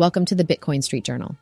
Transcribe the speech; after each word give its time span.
Welcome 0.00 0.24
to 0.24 0.34
the 0.34 0.44
Bitcoin 0.44 0.82
Street 0.82 1.04
Journal. 1.04 1.36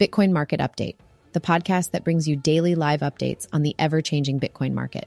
Bitcoin 0.00 0.32
Market 0.32 0.60
Update, 0.60 0.96
the 1.34 1.42
podcast 1.42 1.90
that 1.90 2.04
brings 2.04 2.26
you 2.26 2.34
daily 2.34 2.74
live 2.74 3.00
updates 3.00 3.46
on 3.52 3.60
the 3.60 3.74
ever 3.78 4.00
changing 4.00 4.40
Bitcoin 4.40 4.72
market. 4.72 5.06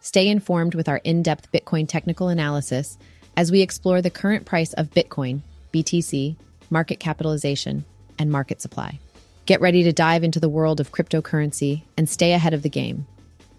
Stay 0.00 0.26
informed 0.28 0.74
with 0.74 0.88
our 0.88 1.02
in 1.04 1.22
depth 1.22 1.52
Bitcoin 1.52 1.86
technical 1.86 2.28
analysis 2.28 2.96
as 3.36 3.52
we 3.52 3.60
explore 3.60 4.00
the 4.00 4.08
current 4.08 4.46
price 4.46 4.72
of 4.72 4.88
Bitcoin, 4.88 5.42
BTC, 5.70 6.36
market 6.70 6.98
capitalization, 6.98 7.84
and 8.18 8.32
market 8.32 8.62
supply. 8.62 8.98
Get 9.44 9.60
ready 9.60 9.82
to 9.82 9.92
dive 9.92 10.24
into 10.24 10.40
the 10.40 10.48
world 10.48 10.80
of 10.80 10.92
cryptocurrency 10.92 11.82
and 11.98 12.08
stay 12.08 12.32
ahead 12.32 12.54
of 12.54 12.62
the 12.62 12.70
game. 12.70 13.06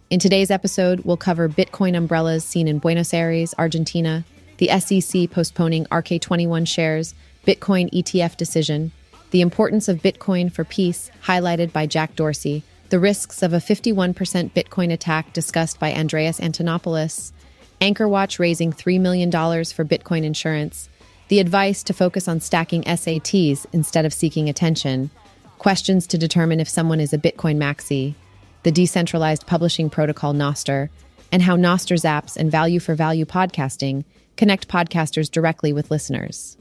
In 0.09 0.19
today's 0.19 0.49
episode, 0.49 1.01
we'll 1.01 1.17
cover 1.17 1.47
Bitcoin 1.47 1.95
umbrellas 1.95 2.43
seen 2.43 2.67
in 2.67 2.79
Buenos 2.79 3.13
Aires, 3.13 3.53
Argentina, 3.59 4.25
the 4.57 4.69
SEC 4.79 5.29
postponing 5.29 5.85
ARK 5.91 6.07
21Shares, 6.07 7.13
Bitcoin 7.47 7.89
ETF 7.93 8.35
decision, 8.35 8.91
the 9.31 9.39
importance 9.39 9.87
of 9.87 10.01
Bitcoin 10.01 10.51
for 10.51 10.65
peace, 10.65 11.09
highlighted 11.23 11.71
by 11.71 11.85
Jack 11.85 12.13
Dorsey, 12.17 12.61
the 12.89 12.99
risks 12.99 13.41
of 13.41 13.53
a 13.53 13.57
51% 13.57 14.13
Bitcoin 14.51 14.91
attack 14.91 15.31
discussed 15.31 15.79
by 15.79 15.93
Andreas 15.93 16.41
Antonopoulos, 16.41 17.31
AnchorWatch 17.79 18.37
raising 18.37 18.73
$3 18.73 18.99
million 18.99 19.31
for 19.31 19.85
Bitcoin 19.85 20.25
insurance, 20.25 20.89
the 21.29 21.39
advice 21.39 21.83
to 21.83 21.93
focus 21.93 22.27
on 22.27 22.41
stacking 22.41 22.83
SATs 22.83 23.65
instead 23.71 24.03
of 24.03 24.13
seeking 24.13 24.49
attention, 24.49 25.09
questions 25.57 26.05
to 26.07 26.17
determine 26.17 26.59
if 26.59 26.67
someone 26.67 26.99
is 26.99 27.13
a 27.13 27.17
Bitcoin 27.17 27.55
maxi, 27.55 28.15
the 28.63 28.71
decentralized 28.73 29.47
publishing 29.47 29.89
protocol 29.89 30.33
Nostr, 30.33 30.89
and 31.31 31.41
how 31.41 31.55
Nostr 31.55 31.95
Zaps 31.95 32.35
and 32.35 32.51
value 32.51 32.81
for 32.81 32.93
value 32.93 33.25
podcasting 33.25 34.03
connect 34.35 34.67
podcasters 34.67 35.31
directly 35.31 35.71
with 35.71 35.89
listeners. 35.89 36.57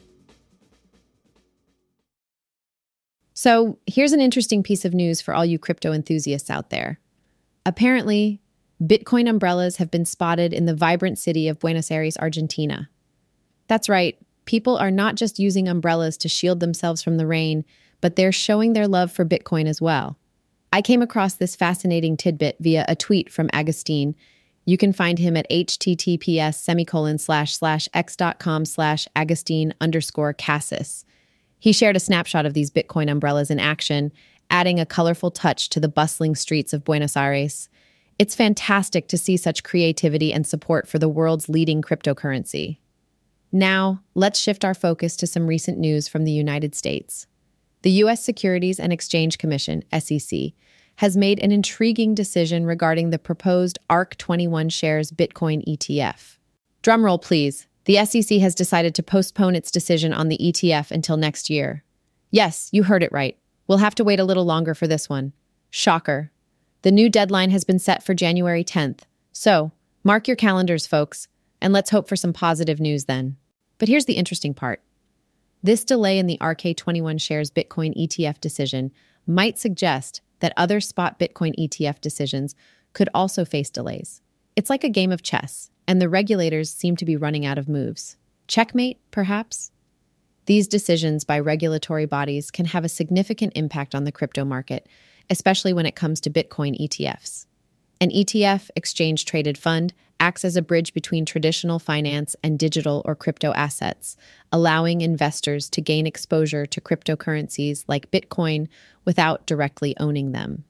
So, 3.38 3.78
here's 3.86 4.14
an 4.14 4.20
interesting 4.22 4.62
piece 4.62 4.86
of 4.86 4.94
news 4.94 5.20
for 5.20 5.34
all 5.34 5.44
you 5.44 5.58
crypto 5.58 5.92
enthusiasts 5.92 6.48
out 6.48 6.70
there. 6.70 6.98
Apparently, 7.66 8.40
Bitcoin 8.82 9.28
umbrellas 9.28 9.76
have 9.76 9.90
been 9.90 10.06
spotted 10.06 10.54
in 10.54 10.64
the 10.64 10.74
vibrant 10.74 11.18
city 11.18 11.46
of 11.46 11.58
Buenos 11.58 11.90
Aires, 11.90 12.16
Argentina. 12.16 12.88
That's 13.68 13.90
right, 13.90 14.16
people 14.46 14.78
are 14.78 14.90
not 14.90 15.16
just 15.16 15.38
using 15.38 15.68
umbrellas 15.68 16.16
to 16.16 16.30
shield 16.30 16.60
themselves 16.60 17.02
from 17.02 17.18
the 17.18 17.26
rain, 17.26 17.66
but 18.00 18.16
they're 18.16 18.32
showing 18.32 18.72
their 18.72 18.88
love 18.88 19.12
for 19.12 19.26
Bitcoin 19.26 19.66
as 19.66 19.82
well. 19.82 20.16
I 20.72 20.80
came 20.80 21.02
across 21.02 21.34
this 21.34 21.54
fascinating 21.54 22.16
tidbit 22.16 22.56
via 22.58 22.86
a 22.88 22.96
tweet 22.96 23.30
from 23.30 23.50
Agustin. 23.52 24.16
You 24.64 24.78
can 24.78 24.94
find 24.94 25.18
him 25.18 25.36
at 25.36 25.48
https 25.50 26.54
semicolon 26.54 27.18
slash 27.18 27.54
slash 27.54 27.86
x.com 27.92 28.64
slash 28.64 29.06
Agustin 29.14 29.74
underscore 29.78 30.32
Kassis. 30.32 31.04
He 31.66 31.72
shared 31.72 31.96
a 31.96 31.98
snapshot 31.98 32.46
of 32.46 32.54
these 32.54 32.70
Bitcoin 32.70 33.10
umbrellas 33.10 33.50
in 33.50 33.58
action, 33.58 34.12
adding 34.50 34.78
a 34.78 34.86
colorful 34.86 35.32
touch 35.32 35.68
to 35.70 35.80
the 35.80 35.88
bustling 35.88 36.36
streets 36.36 36.72
of 36.72 36.84
Buenos 36.84 37.16
Aires. 37.16 37.68
It's 38.20 38.36
fantastic 38.36 39.08
to 39.08 39.18
see 39.18 39.36
such 39.36 39.64
creativity 39.64 40.32
and 40.32 40.46
support 40.46 40.86
for 40.86 41.00
the 41.00 41.08
world's 41.08 41.48
leading 41.48 41.82
cryptocurrency. 41.82 42.78
Now, 43.50 44.00
let's 44.14 44.38
shift 44.38 44.64
our 44.64 44.74
focus 44.74 45.16
to 45.16 45.26
some 45.26 45.48
recent 45.48 45.76
news 45.76 46.06
from 46.06 46.22
the 46.22 46.30
United 46.30 46.76
States. 46.76 47.26
The 47.82 47.90
U.S. 47.90 48.22
Securities 48.22 48.78
and 48.78 48.92
Exchange 48.92 49.36
Commission, 49.36 49.82
SEC, 49.98 50.52
has 50.98 51.16
made 51.16 51.40
an 51.40 51.50
intriguing 51.50 52.14
decision 52.14 52.64
regarding 52.64 53.10
the 53.10 53.18
proposed 53.18 53.76
ARK21 53.90 54.70
shares 54.70 55.10
Bitcoin 55.10 55.66
ETF. 55.66 56.36
Drumroll, 56.84 57.20
please. 57.20 57.66
The 57.86 58.04
SEC 58.04 58.38
has 58.40 58.54
decided 58.54 58.96
to 58.96 59.02
postpone 59.02 59.54
its 59.54 59.70
decision 59.70 60.12
on 60.12 60.28
the 60.28 60.38
ETF 60.38 60.90
until 60.90 61.16
next 61.16 61.48
year. 61.48 61.84
Yes, 62.32 62.68
you 62.72 62.82
heard 62.82 63.04
it 63.04 63.12
right. 63.12 63.38
We'll 63.68 63.78
have 63.78 63.94
to 63.96 64.04
wait 64.04 64.18
a 64.18 64.24
little 64.24 64.44
longer 64.44 64.74
for 64.74 64.88
this 64.88 65.08
one. 65.08 65.32
Shocker. 65.70 66.32
The 66.82 66.90
new 66.90 67.08
deadline 67.08 67.50
has 67.50 67.62
been 67.62 67.78
set 67.78 68.02
for 68.02 68.12
January 68.12 68.64
10th. 68.64 69.02
So, 69.30 69.70
mark 70.02 70.26
your 70.26 70.36
calendars, 70.36 70.86
folks, 70.86 71.28
and 71.60 71.72
let's 71.72 71.90
hope 71.90 72.08
for 72.08 72.16
some 72.16 72.32
positive 72.32 72.80
news 72.80 73.04
then. 73.04 73.36
But 73.78 73.88
here's 73.88 74.06
the 74.06 74.14
interesting 74.14 74.52
part. 74.52 74.82
This 75.62 75.84
delay 75.84 76.18
in 76.18 76.26
the 76.26 76.40
ARK 76.40 76.62
21Shares 76.62 77.52
Bitcoin 77.52 77.96
ETF 77.96 78.40
decision 78.40 78.92
might 79.28 79.58
suggest 79.58 80.22
that 80.40 80.52
other 80.56 80.80
spot 80.80 81.20
Bitcoin 81.20 81.54
ETF 81.56 82.00
decisions 82.00 82.56
could 82.94 83.08
also 83.14 83.44
face 83.44 83.70
delays. 83.70 84.22
It's 84.56 84.70
like 84.70 84.82
a 84.82 84.88
game 84.88 85.12
of 85.12 85.22
chess 85.22 85.70
and 85.86 86.00
the 86.00 86.08
regulators 86.08 86.70
seem 86.70 86.96
to 86.96 87.04
be 87.04 87.16
running 87.16 87.46
out 87.46 87.58
of 87.58 87.68
moves. 87.68 88.16
Checkmate, 88.48 88.98
perhaps? 89.10 89.70
These 90.46 90.68
decisions 90.68 91.24
by 91.24 91.40
regulatory 91.40 92.06
bodies 92.06 92.50
can 92.50 92.66
have 92.66 92.84
a 92.84 92.88
significant 92.88 93.52
impact 93.56 93.94
on 93.94 94.04
the 94.04 94.12
crypto 94.12 94.44
market, 94.44 94.86
especially 95.28 95.72
when 95.72 95.86
it 95.86 95.96
comes 95.96 96.20
to 96.20 96.30
Bitcoin 96.30 96.80
ETFs. 96.80 97.46
An 98.00 98.10
ETF, 98.10 98.70
exchange 98.76 99.24
traded 99.24 99.58
fund, 99.58 99.92
acts 100.20 100.44
as 100.44 100.56
a 100.56 100.62
bridge 100.62 100.94
between 100.94 101.24
traditional 101.24 101.78
finance 101.78 102.36
and 102.42 102.58
digital 102.58 103.02
or 103.04 103.14
crypto 103.14 103.52
assets, 103.54 104.16
allowing 104.52 105.00
investors 105.00 105.68
to 105.70 105.80
gain 105.80 106.06
exposure 106.06 106.66
to 106.66 106.80
cryptocurrencies 106.80 107.84
like 107.88 108.10
Bitcoin 108.10 108.68
without 109.04 109.46
directly 109.46 109.96
owning 109.98 110.32
them. 110.32 110.64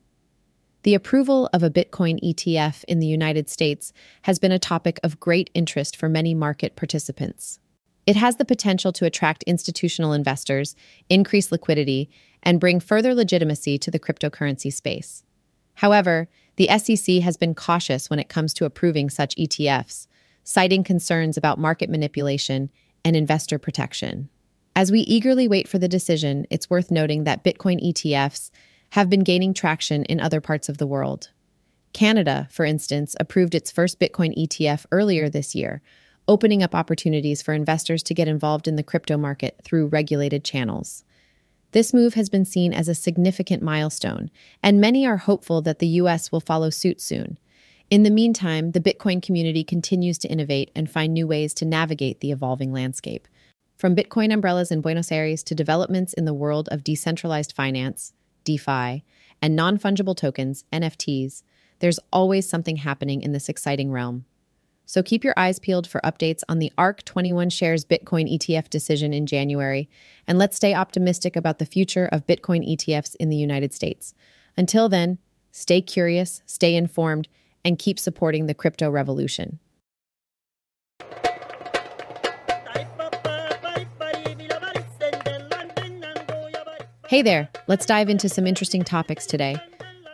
The 0.86 0.94
approval 0.94 1.50
of 1.52 1.64
a 1.64 1.69
Bitcoin 1.69 2.22
ETF 2.22 2.84
in 2.84 3.00
the 3.00 3.08
United 3.08 3.50
States 3.50 3.92
has 4.22 4.38
been 4.38 4.52
a 4.52 4.58
topic 4.60 5.00
of 5.02 5.19
great 5.19 5.50
interest 5.52 5.97
for 5.97 6.08
many 6.08 6.32
market 6.32 6.76
participants. 6.76 7.58
It 8.06 8.14
has 8.14 8.36
the 8.36 8.44
potential 8.44 8.92
to 8.92 9.04
attract 9.04 9.42
institutional 9.48 10.12
investors, 10.12 10.76
increase 11.08 11.50
liquidity, 11.50 12.08
and 12.41 12.60
bring 12.60 12.78
further 12.78 13.16
legitimacy 13.16 13.78
to 13.78 13.91
the 13.91 13.98
cryptocurrency 13.98 14.72
space. 14.72 15.24
However, 15.74 16.28
the 16.54 16.69
SEC 16.78 17.16
has 17.16 17.36
been 17.36 17.56
cautious 17.56 18.08
when 18.08 18.20
it 18.20 18.28
comes 18.28 18.54
to 18.54 18.64
approving 18.64 19.10
such 19.10 19.34
ETFs, 19.34 20.06
citing 20.44 20.84
concerns 20.84 21.36
about 21.36 21.58
market 21.58 21.91
manipulation 21.91 22.70
and 23.04 23.16
investor 23.16 23.58
protection. 23.58 24.28
As 24.76 24.92
we 24.92 25.00
eagerly 25.00 25.48
wait 25.48 25.66
for 25.66 25.80
the 25.80 25.88
decision, 25.88 26.47
it's 26.48 26.70
worth 26.70 26.92
noting 26.92 27.24
that 27.24 27.42
Bitcoin 27.42 27.84
ETFs 27.84 28.53
have 28.97 29.11
been 29.11 29.21
gaining 29.21 29.53
traction 29.53 30.07
in 30.07 30.19
other 30.19 30.41
parts 30.41 30.71
of 30.71 30.79
the 30.79 30.87
world. 30.87 31.29
Canada, 31.93 32.49
for 32.51 32.65
instance, 32.65 33.15
approved 33.21 33.55
its 33.55 33.71
first 33.71 34.01
Bitcoin 34.01 34.34
ETF 34.39 34.87
earlier 34.91 35.29
this 35.29 35.55
year, 35.55 35.83
opening 36.27 36.62
up 36.62 36.75
opportunities 36.75 37.43
for 37.43 37.53
investors 37.53 38.03
to 38.03 38.15
get 38.15 38.27
involved 38.27 38.67
in 38.67 38.77
the 38.77 38.83
crypto 38.83 39.19
market 39.19 39.61
through 39.62 39.89
regulated 39.89 40.43
channels. 40.45 41.05
This 41.73 41.93
move 41.93 42.15
has 42.15 42.31
been 42.31 42.47
seen 42.47 42.73
as 42.73 42.89
a 42.89 42.95
significant 42.95 43.62
milestone, 43.62 44.31
and 44.62 44.81
many 44.81 45.07
are 45.07 45.19
hopeful 45.19 45.61
that 45.61 45.78
the 45.78 46.01
US 46.01 46.33
will 46.33 46.41
follow 46.41 46.71
suit 46.71 46.99
soon. 46.99 47.39
In 47.91 48.03
the 48.03 48.11
meantime, 48.11 48.71
the 48.71 48.81
Bitcoin 48.81 49.23
community 49.23 49.63
continues 49.63 50.17
to 50.21 50.28
innovate 50.28 50.71
and 50.75 50.91
find 50.91 51.13
new 51.13 51.27
ways 51.27 51.53
to 51.57 51.67
navigate 51.67 52.21
the 52.21 52.31
evolving 52.31 52.73
landscape. 52.73 53.28
From 53.77 53.95
Bitcoin 53.95 54.33
umbrellas 54.33 54.73
in 54.73 54.81
Buenos 54.81 55.13
Aires 55.13 55.43
to 55.43 55.55
developments 55.55 56.15
in 56.15 56.25
the 56.25 56.33
world 56.33 56.67
of 56.73 56.83
decentralized 56.83 57.53
finance, 57.53 58.15
DeFi, 58.47 59.05
and 59.43 59.55
non 59.55 59.79
fungible 59.79 60.17
tokens, 60.17 60.65
NFTs, 60.73 61.43
there's 61.81 62.01
always 62.11 62.49
something 62.49 62.77
happening 62.77 63.21
in 63.21 63.33
this 63.33 63.51
exciting 63.51 63.93
realm. 63.93 64.25
So 64.87 65.03
keep 65.03 65.25
your 65.25 65.34
eyes 65.37 65.59
peeled 65.59 65.87
for 65.87 66.01
updates 66.03 66.43
on 66.49 66.61
the 66.61 66.73
ARK 66.79 67.05
21 67.05 67.51
shares 67.51 67.84
Bitcoin 67.84 68.33
ETF 68.33 68.71
decision 68.71 69.12
in 69.12 69.27
January, 69.27 69.91
and 70.27 70.39
let's 70.39 70.57
stay 70.57 70.75
optimistic 70.75 71.34
about 71.34 71.59
the 71.59 71.67
future 71.67 72.09
of 72.11 72.27
Bitcoin 72.27 72.67
ETFs 72.67 73.17
in 73.17 73.29
the 73.29 73.37
United 73.37 73.75
States. 73.75 74.15
Until 74.57 74.89
then, 74.89 75.19
stay 75.51 75.83
curious, 75.83 76.41
stay 76.47 76.77
informed, 76.77 77.28
and 77.65 77.81
keep 77.81 77.99
supporting 77.99 78.47
the 78.47 78.54
crypto 78.54 78.89
revolution. 78.89 79.59
Hey 87.08 87.22
there, 87.22 87.48
let's 87.68 87.86
dive 87.86 88.08
into 88.08 88.28
some 88.28 88.48
interesting 88.48 88.82
topics 88.82 89.26
today. 89.26 89.54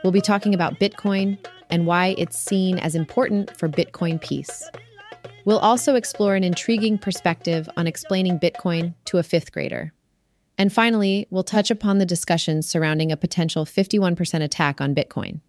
We'll 0.04 0.12
be 0.12 0.20
talking 0.20 0.52
about 0.52 0.78
Bitcoin 0.78 1.38
and 1.70 1.86
why 1.86 2.14
it's 2.18 2.38
seen 2.38 2.78
as 2.78 2.94
important 2.94 3.56
for 3.56 3.66
Bitcoin 3.66 4.20
peace. 4.20 4.68
We'll 5.46 5.58
also 5.58 5.94
explore 5.94 6.34
an 6.34 6.44
intriguing 6.44 6.98
perspective 6.98 7.66
on 7.78 7.86
explaining 7.86 8.38
Bitcoin 8.38 8.94
to 9.06 9.16
a 9.16 9.22
fifth 9.22 9.52
grader. 9.52 9.94
And 10.58 10.70
finally, 10.70 11.26
we'll 11.30 11.44
touch 11.44 11.70
upon 11.70 11.96
the 11.96 12.04
discussions 12.04 12.68
surrounding 12.68 13.10
a 13.10 13.16
potential 13.16 13.64
51% 13.64 14.42
attack 14.42 14.82
on 14.82 14.94
Bitcoin. 14.94 15.40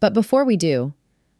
But 0.00 0.14
before 0.14 0.46
we 0.46 0.56
do, 0.56 0.94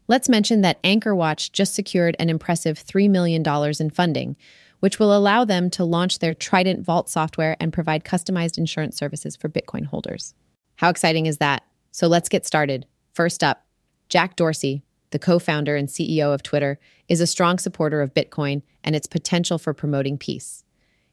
let's 0.07 0.29
mention 0.29 0.61
that 0.61 0.83
AnchorWatch 0.83 1.51
just 1.51 1.75
secured 1.75 2.15
an 2.19 2.29
impressive 2.29 2.79
$3 2.79 3.09
million 3.09 3.43
in 3.81 3.89
funding 3.89 4.37
which 4.85 4.99
will 4.99 5.17
allow 5.17 5.47
them 5.47 5.71
to 5.71 5.83
launch 5.83 6.19
their 6.19 6.35
Trident 6.35 6.85
Vault 6.85 7.09
software 7.09 7.57
and 7.59 7.73
provide 7.73 8.05
customized 8.05 8.59
insurance 8.59 8.99
services 8.99 9.35
for 9.35 9.49
Bitcoin 9.49 9.87
holders. 9.87 10.35
How 10.77 10.91
exciting 10.91 11.25
is 11.25 11.39
that? 11.39 11.63
So 11.91 12.07
let's 12.07 12.29
get 12.29 12.45
started. 12.45 12.85
First 13.15 13.43
up, 13.43 13.65
Jack 14.11 14.37
Dorsey, 14.37 14.83
the 15.09 15.19
co 15.19 15.39
founder 15.39 15.75
and 15.75 15.89
CEO 15.89 16.35
of 16.35 16.43
Twitter, 16.43 16.79
is 17.09 17.23
a 17.23 17.27
strong 17.27 17.59
supporter 17.59 18.03
of 18.03 18.13
Bitcoin 18.13 18.61
and 18.85 18.95
its 18.95 19.07
potential 19.07 19.57
for 19.57 19.73
promoting 19.73 20.19
peace. 20.19 20.65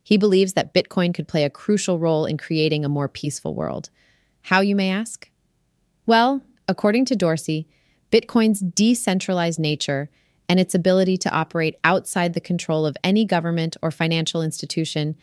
He 0.03 0.17
believes 0.17 0.51
that 0.51 0.73
Bitcoin 0.73 1.13
could 1.13 1.29
play 1.29 1.45
a 1.45 1.49
crucial 1.49 1.97
role 1.97 2.25
in 2.25 2.37
creating 2.37 2.83
a 2.83 2.89
more 2.89 3.07
peaceful 3.07 3.55
world. 3.55 3.89
How, 4.41 4.59
you 4.59 4.75
may 4.75 4.91
ask? 4.91 5.29
Well, 6.05 6.41
according 6.67 7.05
to 7.05 7.15
Dorsey, 7.15 7.69
Bitcoin's 8.11 8.59
decentralized 8.59 9.59
nature 9.59 10.09
and 10.51 10.59
its 10.59 10.75
ability 10.75 11.15
to 11.15 11.31
operate 11.31 11.77
outside 11.85 12.33
the 12.33 12.41
control 12.41 12.85
of 12.85 12.97
any 13.05 13.23
government 13.23 13.77
or 13.81 13.89
financial 13.89 14.41
institution 14.41 15.15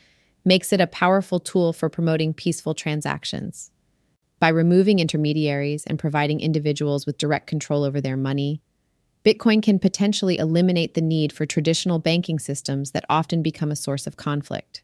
makes 0.42 0.72
it 0.72 0.80
a 0.80 0.86
powerful 0.86 1.38
tool 1.38 1.74
for 1.74 1.90
promoting 1.90 2.32
peaceful 2.32 2.72
transactions. 2.72 3.70
By 4.40 4.48
removing 4.48 5.00
intermediaries 5.00 5.84
and 5.84 5.98
providing 5.98 6.40
individuals 6.40 7.04
with 7.04 7.18
direct 7.18 7.46
control 7.46 7.84
over 7.84 8.00
their 8.00 8.16
money, 8.16 8.62
Bitcoin 9.22 9.62
can 9.62 9.78
potentially 9.78 10.38
eliminate 10.38 10.94
the 10.94 11.02
need 11.02 11.30
for 11.30 11.44
traditional 11.44 11.98
banking 11.98 12.38
systems 12.38 12.92
that 12.92 13.04
often 13.10 13.42
become 13.42 13.70
a 13.70 13.76
source 13.76 14.06
of 14.06 14.16
conflict. 14.16 14.82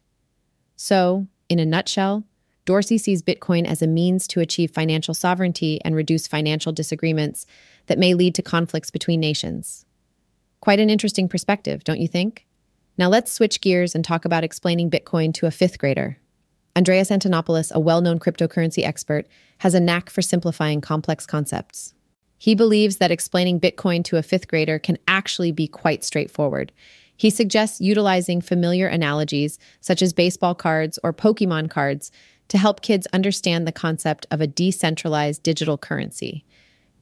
So, 0.75 1.25
in 1.49 1.57
a 1.57 1.65
nutshell, 1.65 2.23
Dorsey 2.65 2.99
sees 2.99 3.23
Bitcoin 3.23 3.65
as 3.65 3.81
a 3.81 3.87
means 3.87 4.27
to 4.27 4.41
achieve 4.41 4.69
financial 4.69 5.15
sovereignty 5.15 5.81
and 5.83 5.95
reduce 5.95 6.27
financial 6.27 6.71
disagreements 6.71 7.47
that 7.87 7.97
may 7.97 8.13
lead 8.13 8.35
to 8.35 8.43
conflicts 8.43 8.91
between 8.91 9.19
nations. 9.19 9.87
Quite 10.65 10.79
an 10.79 10.89
interesting 10.89 11.29
perspective, 11.29 11.83
don't 11.83 11.99
you 11.99 12.07
think? 12.07 12.47
Now 12.97 13.07
let's 13.07 13.31
switch 13.31 13.61
gears 13.61 13.93
and 13.93 14.03
talk 14.03 14.25
about 14.25 14.43
explaining 14.43 14.89
Bitcoin 14.89 15.31
to 15.35 15.45
a 15.45 15.51
fifth 15.51 15.77
grader. 15.77 16.17
Andreas 16.75 17.11
Antonopoulos, 17.11 17.71
a 17.71 17.79
well 17.79 18.01
known 18.01 18.17
cryptocurrency 18.17 18.83
expert, 18.83 19.27
has 19.59 19.75
a 19.75 19.79
knack 19.79 20.09
for 20.09 20.23
simplifying 20.23 20.81
complex 20.81 21.27
concepts. 21.27 21.93
He 22.39 22.55
believes 22.55 22.97
that 22.97 23.11
explaining 23.11 23.59
Bitcoin 23.59 24.03
to 24.05 24.17
a 24.17 24.23
fifth 24.23 24.47
grader 24.47 24.79
can 24.79 24.97
actually 25.07 25.51
be 25.51 25.67
quite 25.67 26.03
straightforward. 26.03 26.71
He 27.15 27.29
suggests 27.29 27.79
utilizing 27.79 28.41
familiar 28.41 28.87
analogies, 28.87 29.59
such 29.81 30.01
as 30.01 30.13
baseball 30.13 30.55
cards 30.55 30.97
or 31.03 31.13
Pokemon 31.13 31.69
cards, 31.69 32.11
to 32.47 32.57
help 32.57 32.81
kids 32.81 33.05
understand 33.13 33.67
the 33.67 33.71
concept 33.71 34.25
of 34.31 34.41
a 34.41 34.47
decentralized 34.47 35.43
digital 35.43 35.77
currency. 35.77 36.43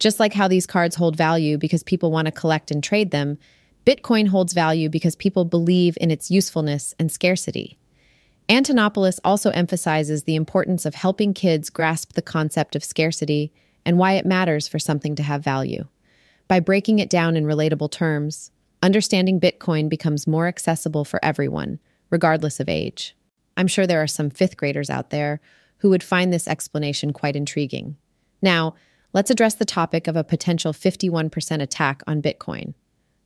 Just 0.04 0.20
like 0.20 0.34
how 0.34 0.50
these 0.50 0.68
cards 0.68 0.98
hold 0.98 1.16
value 1.16 1.58
because 1.58 1.82
people 1.82 2.12
want 2.12 2.26
to 2.26 2.32
collect 2.34 2.72
and 2.72 2.84
trade 2.84 3.12
them, 3.12 3.38
Bitcoin 3.86 4.28
holds 4.28 4.52
value 4.52 4.90
because 4.90 5.16
people 5.16 5.46
believe 5.46 5.98
in 6.02 6.12
its 6.12 6.30
usefulness 6.30 6.94
and 7.00 7.10
scarcity. 7.10 7.78
Antonopoulos 8.50 9.22
also 9.24 9.50
emphasizes 9.52 10.24
the 10.24 10.36
importance 10.36 10.86
of 10.86 10.94
helping 10.94 11.34
kids 11.34 11.70
grasp 11.70 12.12
the 12.12 12.22
concept 12.22 12.76
of 12.76 12.84
scarcity 12.84 13.54
and 13.86 13.98
why 13.98 14.12
it 14.12 14.26
matters 14.26 14.68
for 14.68 14.78
something 14.78 15.16
to 15.16 15.24
have 15.24 15.42
value. 15.42 15.88
By 16.50 16.60
breaking 16.60 17.00
it 17.00 17.10
down 17.10 17.38
in 17.38 17.46
relatable 17.46 17.92
terms, 17.92 18.52
understanding 18.82 19.40
Bitcoin 19.40 19.88
becomes 19.88 20.28
more 20.28 20.48
accessible 20.48 21.06
for 21.06 21.24
everyone, 21.24 21.80
regardless 22.10 22.60
of 22.60 22.68
age. 22.68 23.16
I'm 23.56 23.68
sure 23.68 23.88
there 23.88 24.04
are 24.04 24.08
some 24.08 24.30
fifth 24.30 24.58
graders 24.58 24.90
out 24.90 25.12
there 25.12 25.40
who 25.78 25.90
would 25.92 26.04
find 26.04 26.34
this 26.34 26.50
explanation 26.50 27.14
quite 27.14 27.38
intriguing. 27.38 27.96
Now, 28.42 28.76
let's 29.14 29.30
address 29.30 29.54
the 29.56 29.66
topic 29.66 30.08
of 30.08 30.16
a 30.16 30.24
potential 30.24 30.74
51% 30.74 31.62
attack 31.62 32.02
on 32.08 32.22
Bitcoin. 32.22 32.74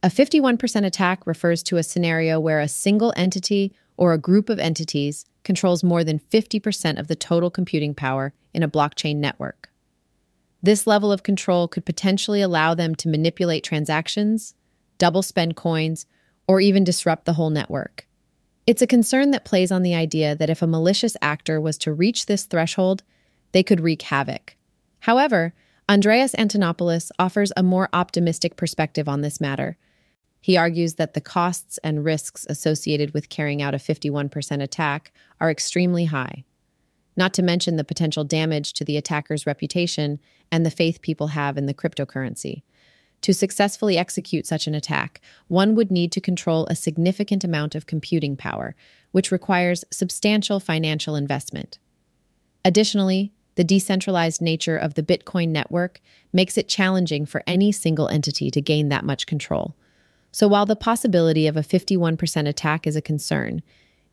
A 0.04 0.10
51% 0.10 0.86
attack 0.86 1.26
refers 1.26 1.64
to 1.64 1.78
a 1.78 1.84
scenario 1.84 2.40
where 2.40 2.60
a 2.60 2.68
single 2.68 3.14
entity 3.16 3.74
or 3.96 4.14
a 4.14 4.20
group 4.20 4.50
of 4.50 4.60
entities 4.60 5.26
controls 5.44 5.84
more 5.84 6.04
than 6.04 6.20
50% 6.20 7.00
of 7.00 7.08
the 7.08 7.16
total 7.16 7.50
computing 7.50 7.96
power 7.96 8.34
in 8.54 8.62
a 8.62 8.70
blockchain 8.70 9.16
network. 9.16 9.70
This 10.62 10.86
level 10.86 11.12
of 11.12 11.24
control 11.24 11.68
could 11.68 11.86
potentially 11.86 12.42
allow 12.42 12.74
them 12.74 12.94
to 12.96 13.08
manipulate 13.08 13.64
transactions, 13.64 14.54
double 14.98 15.24
spend 15.24 15.56
coins, 15.56 16.06
or 16.48 16.60
even 16.60 16.84
disrupt 16.84 17.26
the 17.26 17.34
whole 17.34 17.50
network. 17.50 18.08
It's 18.66 18.82
a 18.82 18.88
concern 18.88 19.32
that 19.32 19.46
plays 19.46 19.72
on 19.72 19.84
the 19.84 19.96
idea 19.96 20.36
that 20.36 20.50
if 20.50 20.62
a 20.62 20.68
malicious 20.68 21.16
actor 21.22 21.62
was 21.62 21.78
to 21.80 21.94
reach 21.94 22.26
this 22.26 22.44
threshold, 22.44 23.04
they 23.54 23.64
could 23.64 23.80
wreak 23.80 24.02
havoc. 24.02 24.56
However, 25.00 25.54
Andreas 25.90 26.34
Antonopoulos 26.34 27.12
offers 27.18 27.52
a 27.56 27.64
more 27.64 27.90
optimistic 27.94 28.56
perspective 28.56 29.08
on 29.08 29.22
this 29.22 29.40
matter 29.40 29.78
he 30.48 30.56
argues 30.58 30.96
that 30.96 31.14
the 31.14 31.20
costs 31.22 31.78
and 31.80 32.06
risks 32.06 32.46
associated 32.50 33.14
with 33.14 33.30
carrying 33.30 33.62
out 33.62 33.74
a 33.74 33.78
51% 33.78 34.62
attack 34.62 35.12
are 35.42 35.52
extremely 35.52 36.06
high, 36.06 36.46
not 37.16 37.34
to 37.34 37.42
mention 37.42 37.76
the 37.76 37.84
potential 37.84 38.24
damage 38.24 38.74
to 38.74 38.86
the 38.86 38.98
attacker's 38.98 39.46
reputation 39.46 40.20
and 40.52 40.66
the 40.66 40.72
faith 40.72 41.02
people 41.02 41.28
have 41.28 41.58
in 41.58 41.66
the 41.66 41.74
cryptocurrency. 41.74 42.64
To 43.24 43.34
successfully 43.34 43.98
execute 43.98 44.46
such 44.46 44.68
an 44.68 44.76
attack, 44.76 45.20
one 45.48 45.74
would 45.76 45.92
need 45.92 46.12
to 46.12 46.22
control 46.22 46.68
a 46.68 46.76
significant 46.76 47.44
amount 47.44 47.74
of 47.74 47.88
computing 47.88 48.38
power, 48.38 48.76
which 49.12 49.32
requires 49.32 49.84
substantial 49.92 50.60
financial 50.62 51.16
investment. 51.16 51.80
Additionally, 52.64 53.34
the 53.58 53.64
decentralized 53.64 54.40
nature 54.40 54.78
of 54.78 54.94
the 54.94 55.02
Bitcoin 55.02 55.50
network 55.50 56.00
makes 56.32 56.60
it 56.60 56.70
challenging 56.70 57.26
for 57.26 57.44
any 57.48 57.72
single 57.72 58.08
entity 58.08 58.52
to 58.52 58.62
gain 58.62 58.90
that 58.90 59.04
much 59.04 59.26
control. 59.26 59.76
So 60.32 60.48
while 60.48 60.68
the 60.68 60.76
possibility 60.76 61.48
of 61.48 61.58
a 61.58 61.62
51% 61.62 62.48
attack 62.48 62.86
is 62.86 62.96
a 62.96 63.02
concern, 63.02 63.64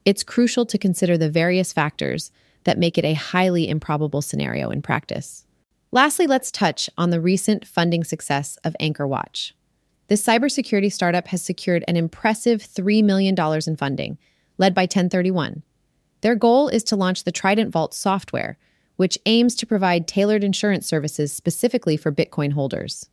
it's 0.07 0.23
crucial 0.23 0.65
to 0.65 0.79
consider 0.79 1.19
the 1.19 1.29
various 1.29 1.75
factors 1.75 2.33
that 2.65 2.79
make 2.79 2.97
it 2.97 3.05
a 3.05 3.13
highly 3.13 3.69
improbable 3.69 4.23
scenario 4.23 4.71
in 4.71 4.81
practice. 4.81 5.45
Lastly, 5.93 6.27
let's 6.27 6.51
touch 6.51 6.89
on 6.97 7.11
the 7.11 7.21
recent 7.21 7.67
funding 7.67 8.03
success 8.03 8.57
of 8.65 8.75
AnchorWatch. 8.81 9.53
This 10.09 10.25
cybersecurity 10.25 10.91
startup 10.91 11.29
has 11.29 11.43
secured 11.43 11.85
an 11.87 11.99
impressive 11.99 12.63
$3 12.63 13.05
million 13.05 13.35
in 13.67 13.77
funding, 13.77 14.17
led 14.57 14.75
by 14.75 14.87
Ten31. 14.87 15.61
Their 16.23 16.35
goal 16.35 16.69
is 16.69 16.83
to 16.85 16.97
launch 16.97 17.25
the 17.25 17.33
Trident 17.33 17.71
Vault 17.71 17.93
software, 17.93 18.57
which 18.97 19.19
aims 19.27 19.55
to 19.57 19.67
provide 19.67 20.07
tailored 20.07 20.45
insurance 20.45 20.87
services 20.87 21.33
specifically 21.33 21.97
for 21.97 22.13
Bitcoin 22.13 22.53
holders. 22.53 23.09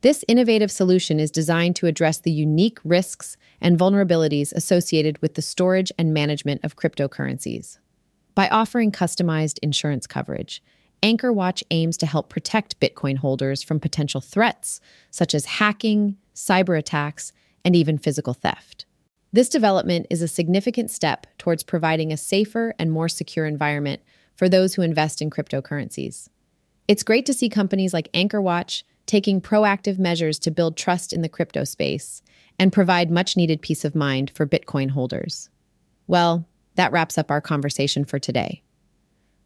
This 0.00 0.24
innovative 0.28 0.70
solution 0.70 1.18
is 1.18 1.30
designed 1.30 1.74
to 1.76 1.86
address 1.86 2.18
the 2.18 2.30
unique 2.30 2.78
risks 2.84 3.36
and 3.60 3.78
vulnerabilities 3.78 4.52
associated 4.52 5.20
with 5.20 5.34
the 5.34 5.42
storage 5.42 5.90
and 5.98 6.14
management 6.14 6.62
of 6.62 6.76
cryptocurrencies. 6.76 7.78
By 8.36 8.48
offering 8.48 8.92
customized 8.92 9.58
insurance 9.60 10.06
coverage, 10.06 10.62
AnchorWatch 11.02 11.64
aims 11.72 11.96
to 11.96 12.06
help 12.06 12.28
protect 12.28 12.78
Bitcoin 12.78 13.18
holders 13.18 13.64
from 13.64 13.80
potential 13.80 14.20
threats 14.20 14.80
such 15.10 15.34
as 15.34 15.44
hacking, 15.44 16.16
cyber 16.34 16.78
attacks, 16.78 17.32
and 17.64 17.74
even 17.74 17.98
physical 17.98 18.34
theft. 18.34 18.86
This 19.32 19.48
development 19.48 20.06
is 20.10 20.22
a 20.22 20.28
significant 20.28 20.90
step 20.90 21.26
towards 21.38 21.62
providing 21.62 22.12
a 22.12 22.16
safer 22.16 22.74
and 22.78 22.92
more 22.92 23.08
secure 23.08 23.46
environment 23.46 24.00
for 24.38 24.48
those 24.48 24.74
who 24.74 24.82
invest 24.82 25.20
in 25.20 25.28
cryptocurrencies. 25.28 26.28
It's 26.86 27.02
great 27.02 27.26
to 27.26 27.34
see 27.34 27.50
companies 27.50 27.92
like 27.92 28.10
AnchorWatch 28.12 28.84
taking 29.04 29.40
proactive 29.40 29.98
measures 29.98 30.38
to 30.38 30.50
build 30.50 30.76
trust 30.76 31.12
in 31.12 31.22
the 31.22 31.28
crypto 31.28 31.64
space 31.64 32.22
and 32.58 32.72
provide 32.72 33.10
much 33.10 33.36
needed 33.36 33.60
peace 33.60 33.84
of 33.84 33.96
mind 33.96 34.30
for 34.30 34.46
Bitcoin 34.46 34.90
holders. 34.90 35.50
Well, 36.06 36.46
that 36.76 36.92
wraps 36.92 37.18
up 37.18 37.30
our 37.30 37.40
conversation 37.40 38.04
for 38.04 38.18
today. 38.18 38.62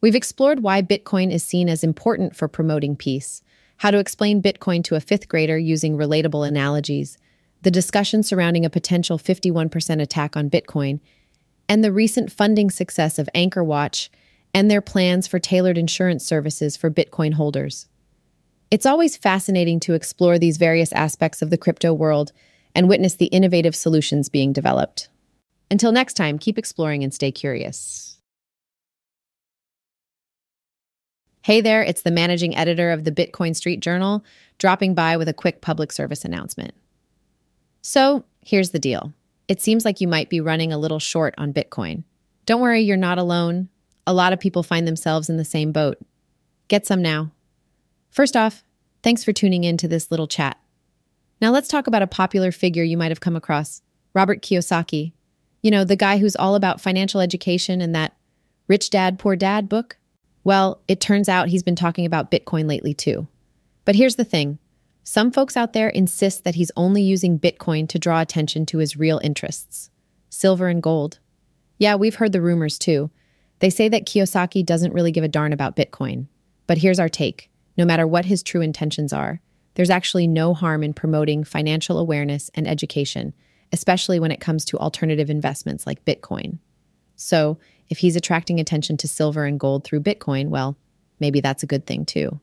We've 0.02 0.14
explored 0.14 0.62
why 0.62 0.82
Bitcoin 0.82 1.32
is 1.32 1.42
seen 1.42 1.68
as 1.68 1.82
important 1.82 2.36
for 2.36 2.46
promoting 2.46 2.94
peace, 2.94 3.42
how 3.78 3.90
to 3.90 3.98
explain 3.98 4.42
Bitcoin 4.42 4.84
to 4.84 4.96
a 4.96 5.00
fifth 5.00 5.28
grader 5.28 5.56
using 5.56 5.96
relatable 5.96 6.46
analogies, 6.46 7.16
the 7.62 7.70
discussion 7.70 8.22
surrounding 8.22 8.66
a 8.66 8.70
potential 8.70 9.18
51% 9.18 10.02
attack 10.02 10.36
on 10.36 10.50
Bitcoin, 10.50 11.00
and 11.68 11.82
the 11.82 11.92
recent 11.92 12.30
funding 12.30 12.70
success 12.70 13.18
of 13.18 13.28
AnchorWatch 13.34 14.08
and 14.54 14.70
their 14.70 14.80
plans 14.80 15.26
for 15.26 15.38
tailored 15.38 15.78
insurance 15.78 16.24
services 16.24 16.76
for 16.76 16.90
Bitcoin 16.90 17.34
holders. 17.34 17.86
It's 18.70 18.86
always 18.86 19.16
fascinating 19.16 19.80
to 19.80 19.94
explore 19.94 20.38
these 20.38 20.56
various 20.56 20.92
aspects 20.92 21.42
of 21.42 21.50
the 21.50 21.58
crypto 21.58 21.92
world 21.92 22.32
and 22.74 22.88
witness 22.88 23.14
the 23.14 23.26
innovative 23.26 23.76
solutions 23.76 24.28
being 24.28 24.52
developed. 24.52 25.08
Until 25.70 25.92
next 25.92 26.14
time, 26.14 26.38
keep 26.38 26.58
exploring 26.58 27.02
and 27.02 27.12
stay 27.12 27.30
curious. 27.30 28.18
Hey 31.42 31.60
there, 31.60 31.82
it's 31.82 32.02
the 32.02 32.10
managing 32.10 32.56
editor 32.56 32.92
of 32.92 33.04
the 33.04 33.10
Bitcoin 33.10 33.56
Street 33.56 33.80
Journal, 33.80 34.24
dropping 34.58 34.94
by 34.94 35.16
with 35.16 35.28
a 35.28 35.34
quick 35.34 35.60
public 35.60 35.90
service 35.90 36.24
announcement. 36.24 36.72
So, 37.80 38.24
here's 38.44 38.70
the 38.70 38.78
deal 38.78 39.12
it 39.48 39.60
seems 39.60 39.84
like 39.84 40.00
you 40.00 40.06
might 40.06 40.30
be 40.30 40.40
running 40.40 40.72
a 40.72 40.78
little 40.78 41.00
short 41.00 41.34
on 41.36 41.52
Bitcoin. 41.52 42.04
Don't 42.46 42.60
worry, 42.60 42.82
you're 42.82 42.96
not 42.96 43.18
alone. 43.18 43.68
A 44.06 44.14
lot 44.14 44.32
of 44.32 44.40
people 44.40 44.62
find 44.62 44.86
themselves 44.86 45.28
in 45.28 45.36
the 45.36 45.44
same 45.44 45.72
boat. 45.72 45.98
Get 46.68 46.86
some 46.86 47.02
now. 47.02 47.30
First 48.10 48.36
off, 48.36 48.64
thanks 49.02 49.24
for 49.24 49.32
tuning 49.32 49.64
in 49.64 49.76
to 49.78 49.88
this 49.88 50.10
little 50.10 50.26
chat. 50.26 50.58
Now 51.40 51.50
let's 51.50 51.68
talk 51.68 51.86
about 51.86 52.02
a 52.02 52.06
popular 52.06 52.52
figure 52.52 52.82
you 52.82 52.96
might 52.96 53.10
have 53.10 53.20
come 53.20 53.36
across 53.36 53.82
Robert 54.14 54.42
Kiyosaki. 54.42 55.12
You 55.62 55.70
know, 55.70 55.84
the 55.84 55.96
guy 55.96 56.18
who's 56.18 56.36
all 56.36 56.54
about 56.54 56.80
financial 56.80 57.20
education 57.20 57.80
and 57.80 57.94
that 57.94 58.16
Rich 58.68 58.90
Dad, 58.90 59.18
Poor 59.18 59.36
Dad 59.36 59.68
book. 59.68 59.96
Well, 60.44 60.80
it 60.88 61.00
turns 61.00 61.28
out 61.28 61.48
he's 61.48 61.62
been 61.62 61.76
talking 61.76 62.06
about 62.06 62.30
Bitcoin 62.30 62.68
lately 62.68 62.94
too. 62.94 63.28
But 63.84 63.96
here's 63.96 64.16
the 64.16 64.24
thing 64.24 64.58
some 65.04 65.32
folks 65.32 65.56
out 65.56 65.72
there 65.72 65.88
insist 65.88 66.44
that 66.44 66.54
he's 66.54 66.70
only 66.76 67.02
using 67.02 67.38
Bitcoin 67.38 67.88
to 67.88 67.98
draw 67.98 68.20
attention 68.20 68.66
to 68.66 68.78
his 68.78 68.96
real 68.96 69.20
interests 69.22 69.90
silver 70.30 70.68
and 70.68 70.82
gold. 70.82 71.18
Yeah, 71.78 71.96
we've 71.96 72.14
heard 72.14 72.32
the 72.32 72.40
rumors 72.40 72.78
too. 72.78 73.10
They 73.62 73.70
say 73.70 73.88
that 73.90 74.06
Kiyosaki 74.06 74.66
doesn't 74.66 74.92
really 74.92 75.12
give 75.12 75.22
a 75.22 75.28
darn 75.28 75.52
about 75.52 75.76
Bitcoin. 75.76 76.26
But 76.66 76.78
here's 76.78 76.98
our 76.98 77.08
take 77.08 77.48
no 77.76 77.84
matter 77.84 78.08
what 78.08 78.24
his 78.24 78.42
true 78.42 78.60
intentions 78.60 79.12
are, 79.12 79.40
there's 79.74 79.88
actually 79.88 80.26
no 80.26 80.52
harm 80.52 80.82
in 80.82 80.92
promoting 80.92 81.44
financial 81.44 81.96
awareness 81.98 82.50
and 82.54 82.66
education, 82.66 83.32
especially 83.72 84.18
when 84.18 84.32
it 84.32 84.40
comes 84.40 84.64
to 84.64 84.78
alternative 84.78 85.30
investments 85.30 85.86
like 85.86 86.04
Bitcoin. 86.04 86.58
So, 87.14 87.58
if 87.88 87.98
he's 87.98 88.16
attracting 88.16 88.58
attention 88.58 88.96
to 88.96 89.06
silver 89.06 89.44
and 89.44 89.60
gold 89.60 89.84
through 89.84 90.00
Bitcoin, 90.00 90.48
well, 90.48 90.76
maybe 91.20 91.40
that's 91.40 91.62
a 91.62 91.68
good 91.68 91.86
thing 91.86 92.04
too. 92.04 92.40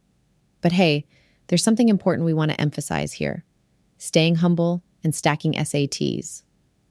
But 0.62 0.72
hey, 0.72 1.06
there's 1.48 1.64
something 1.64 1.90
important 1.90 2.26
we 2.26 2.34
want 2.34 2.52
to 2.52 2.62
emphasize 2.62 3.12
here 3.12 3.44
staying 3.98 4.36
humble 4.36 4.84
and 5.04 5.14
stacking 5.14 5.52
SATs. 5.52 6.44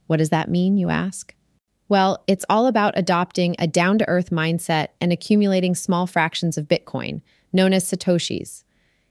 What 0.06 0.18
does 0.18 0.28
that 0.28 0.50
mean, 0.50 0.76
you 0.76 0.90
ask? 0.90 1.34
Well, 1.88 2.22
it's 2.26 2.44
all 2.50 2.66
about 2.66 2.98
adopting 2.98 3.56
a 3.58 3.66
down 3.66 3.98
to 3.98 4.08
earth 4.08 4.30
mindset 4.30 4.88
and 5.00 5.12
accumulating 5.12 5.74
small 5.74 6.06
fractions 6.06 6.58
of 6.58 6.68
Bitcoin, 6.68 7.22
known 7.52 7.72
as 7.72 7.90
Satoshis. 7.90 8.64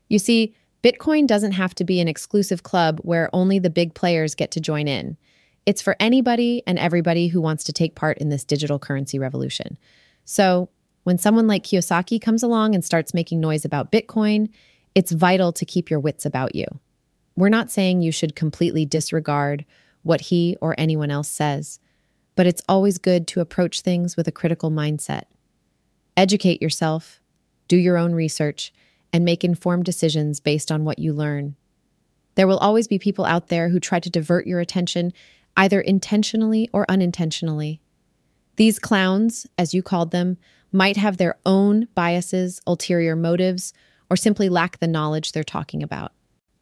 You 0.09 0.19
see, 0.19 0.55
Bitcoin 0.83 1.25
doesn't 1.25 1.53
have 1.53 1.73
to 1.75 1.83
be 1.83 1.99
an 1.99 2.07
exclusive 2.07 2.63
club 2.63 2.99
where 3.01 3.29
only 3.33 3.57
the 3.59 3.69
big 3.69 3.93
players 3.93 4.35
get 4.35 4.51
to 4.51 4.61
join 4.61 4.87
in. 4.87 5.17
It's 5.65 5.81
for 5.81 5.97
anybody 5.99 6.63
and 6.67 6.77
everybody 6.77 7.27
who 7.27 7.41
wants 7.41 7.63
to 7.65 7.73
take 7.73 7.95
part 7.95 8.19
in 8.19 8.29
this 8.29 8.45
digital 8.45 8.79
currency 8.79 9.19
revolution. 9.19 9.77
So, 10.23 10.69
when 11.03 11.17
someone 11.17 11.47
like 11.47 11.63
Kiyosaki 11.63 12.21
comes 12.21 12.43
along 12.43 12.75
and 12.75 12.83
starts 12.83 13.13
making 13.13 13.39
noise 13.39 13.63
about 13.63 13.93
Bitcoin, 13.93 14.49
it's 14.93 15.11
vital 15.11 15.53
to 15.53 15.65
keep 15.65 15.89
your 15.89 16.01
wits 16.01 16.25
about 16.25 16.53
you. 16.53 16.65
We're 17.37 17.49
not 17.49 17.71
saying 17.71 18.01
you 18.01 18.11
should 18.11 18.35
completely 18.35 18.85
disregard 18.85 19.63
what 20.03 20.21
he 20.21 20.57
or 20.59 20.75
anyone 20.77 21.09
else 21.09 21.29
says, 21.29 21.79
but 22.37 22.47
it's 22.47 22.61
always 22.69 22.99
good 22.99 23.27
to 23.27 23.41
approach 23.41 23.81
things 23.81 24.15
with 24.15 24.27
a 24.27 24.31
critical 24.31 24.71
mindset. 24.71 25.23
Educate 26.15 26.61
yourself, 26.61 27.19
do 27.67 27.75
your 27.75 27.97
own 27.97 28.13
research, 28.13 28.71
and 29.11 29.25
make 29.25 29.43
informed 29.43 29.83
decisions 29.83 30.39
based 30.39 30.71
on 30.71 30.85
what 30.85 30.99
you 30.99 31.11
learn. 31.11 31.55
There 32.35 32.47
will 32.47 32.59
always 32.59 32.87
be 32.87 32.99
people 32.99 33.25
out 33.25 33.47
there 33.47 33.69
who 33.69 33.79
try 33.79 33.99
to 33.99 34.09
divert 34.09 34.45
your 34.45 34.59
attention, 34.59 35.11
either 35.57 35.81
intentionally 35.81 36.69
or 36.71 36.85
unintentionally. 36.87 37.81
These 38.55 38.77
clowns, 38.77 39.47
as 39.57 39.73
you 39.73 39.81
called 39.81 40.11
them, 40.11 40.37
might 40.71 40.97
have 40.97 41.17
their 41.17 41.37
own 41.43 41.87
biases, 41.95 42.61
ulterior 42.67 43.15
motives, 43.15 43.73
or 44.11 44.15
simply 44.15 44.47
lack 44.47 44.79
the 44.79 44.87
knowledge 44.87 45.31
they're 45.31 45.43
talking 45.43 45.81
about. 45.81 46.11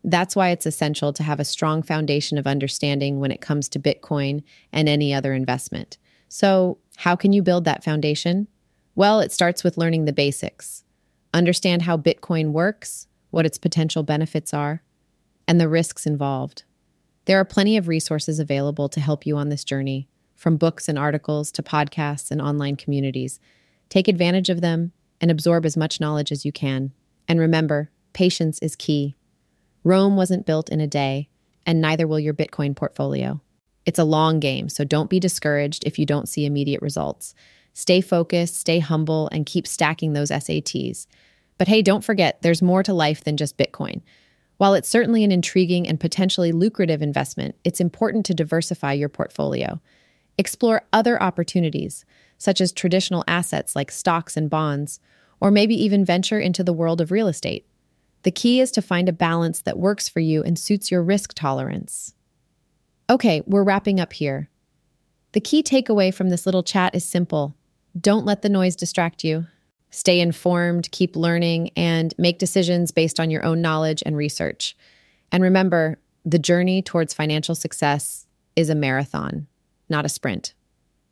That's 0.08 0.36
why 0.36 0.50
it's 0.50 0.68
essential 0.68 1.12
to 1.14 1.24
have 1.24 1.40
a 1.40 1.46
strong 1.46 1.82
foundation 1.82 2.38
of 2.38 2.46
understanding 2.46 3.20
when 3.20 3.32
it 3.32 3.42
comes 3.42 3.68
to 3.70 3.80
Bitcoin 3.80 4.44
and 4.72 4.88
any 4.88 5.12
other 5.12 5.34
investment. 5.34 5.98
So, 6.30 6.78
how 6.98 7.16
can 7.16 7.34
you 7.34 7.42
build 7.42 7.66
that 7.66 7.84
foundation? 7.84 8.48
Well, 8.94 9.20
it 9.20 9.32
starts 9.32 9.64
with 9.64 9.78
learning 9.78 10.06
the 10.06 10.14
basics. 10.14 10.84
Understand 11.34 11.82
how 11.82 11.98
Bitcoin 11.98 12.52
works, 12.52 13.08
what 13.32 13.48
its 13.48 13.58
potential 13.58 14.04
benefits 14.04 14.54
are, 14.54 14.84
and 15.48 15.60
the 15.60 15.68
risks 15.68 16.06
involved. 16.06 16.64
There 17.26 17.40
are 17.40 17.46
plenty 17.46 17.76
of 17.76 17.88
resources 17.88 18.38
available 18.40 18.88
to 18.90 19.00
help 19.00 19.26
you 19.26 19.38
on 19.38 19.50
this 19.50 19.64
journey, 19.64 20.08
from 20.36 20.56
books 20.56 20.88
and 20.88 21.00
articles 21.00 21.52
to 21.54 21.64
podcasts 21.64 22.30
and 22.30 22.40
online 22.40 22.76
communities. 22.76 23.40
Take 23.90 24.08
advantage 24.08 24.50
of 24.50 24.62
them 24.62 24.92
and 25.20 25.32
absorb 25.32 25.66
as 25.66 25.76
much 25.76 26.00
knowledge 26.00 26.32
as 26.32 26.46
you 26.46 26.52
can. 26.52 26.92
And 27.28 27.40
remember, 27.40 27.90
patience 28.14 28.60
is 28.60 28.76
key. 28.76 29.16
Rome 29.86 30.18
wasn't 30.18 30.48
built 30.48 30.70
in 30.70 30.82
a 30.82 30.88
day, 30.88 31.30
and 31.64 31.80
neither 31.80 32.08
will 32.08 32.20
your 32.20 32.34
Bitcoin 32.34 32.76
portfolio. 32.76 33.40
It's 33.86 34.00
a 34.00 34.04
long 34.04 34.40
game, 34.40 34.68
so 34.68 34.84
don't 34.84 35.12
be 35.12 35.20
discouraged 35.20 35.84
if 35.86 36.00
you 36.00 36.08
don't 36.08 36.28
see 36.28 36.44
immediate 36.44 36.82
results. 36.82 37.36
Stay 37.72 38.02
focused, 38.02 38.56
stay 38.56 38.80
humble, 38.80 39.30
and 39.32 39.46
keep 39.46 39.68
stacking 39.68 40.14
those 40.14 40.32
SATs. 40.32 41.06
But 41.60 41.68
hey, 41.68 41.84
don't 41.84 42.04
forget, 42.04 42.42
there's 42.42 42.64
more 42.64 42.82
to 42.82 42.94
life 42.94 43.24
than 43.24 43.38
just 43.38 43.60
Bitcoin. 43.60 44.02
While 44.58 44.74
it's 44.74 44.90
certainly 44.90 45.24
an 45.24 45.32
intriguing 45.32 45.88
and 45.88 46.00
potentially 46.00 46.52
lucrative 46.52 47.04
investment, 47.04 47.56
it's 47.64 47.80
important 47.80 48.26
to 48.26 48.34
diversify 48.34 48.94
your 48.94 49.10
portfolio. 49.10 49.80
Explore 50.40 50.88
other 50.94 51.22
opportunities, 51.22 52.06
such 52.40 52.60
as 52.60 52.72
traditional 52.72 53.24
assets 53.28 53.76
like 53.76 53.92
stocks 53.92 54.36
and 54.36 54.50
bonds, 54.50 55.00
or 55.40 55.52
maybe 55.52 55.76
even 55.76 56.04
venture 56.04 56.40
into 56.40 56.64
the 56.64 56.74
world 56.74 57.02
of 57.02 57.12
real 57.12 57.28
estate. 57.28 57.68
The 58.26 58.32
key 58.32 58.60
is 58.60 58.72
to 58.72 58.82
find 58.82 59.08
a 59.08 59.14
balance 59.14 59.62
that 59.62 59.78
works 59.78 60.10
for 60.10 60.20
you 60.20 60.42
and 60.42 60.58
suits 60.58 60.90
your 60.90 61.04
risk 61.04 61.36
tolerance. 61.36 62.16
Okay, 63.08 63.44
we're 63.46 63.64
wrapping 63.64 64.00
up 64.00 64.14
here. 64.14 64.50
The 65.34 65.40
key 65.40 65.62
takeaway 65.62 66.12
from 66.12 66.32
this 66.32 66.48
little 66.48 66.64
chat 66.64 66.96
is 66.96 67.06
simple 67.06 67.56
don't 68.02 68.26
let 68.26 68.42
the 68.42 68.50
noise 68.50 68.76
distract 68.76 69.24
you. 69.24 69.46
Stay 69.92 70.20
informed, 70.20 70.92
keep 70.92 71.16
learning, 71.16 71.70
and 71.78 72.16
make 72.18 72.40
decisions 72.40 72.92
based 72.92 73.20
on 73.20 73.30
your 73.30 73.46
own 73.46 73.62
knowledge 73.62 74.02
and 74.08 74.18
research. 74.18 74.76
And 75.32 75.44
remember, 75.44 76.00
the 76.26 76.40
journey 76.40 76.82
towards 76.82 77.14
financial 77.14 77.54
success 77.54 78.26
is 78.56 78.72
a 78.72 78.76
marathon, 78.76 79.46
not 79.88 80.04
a 80.04 80.10
sprint. 80.10 80.56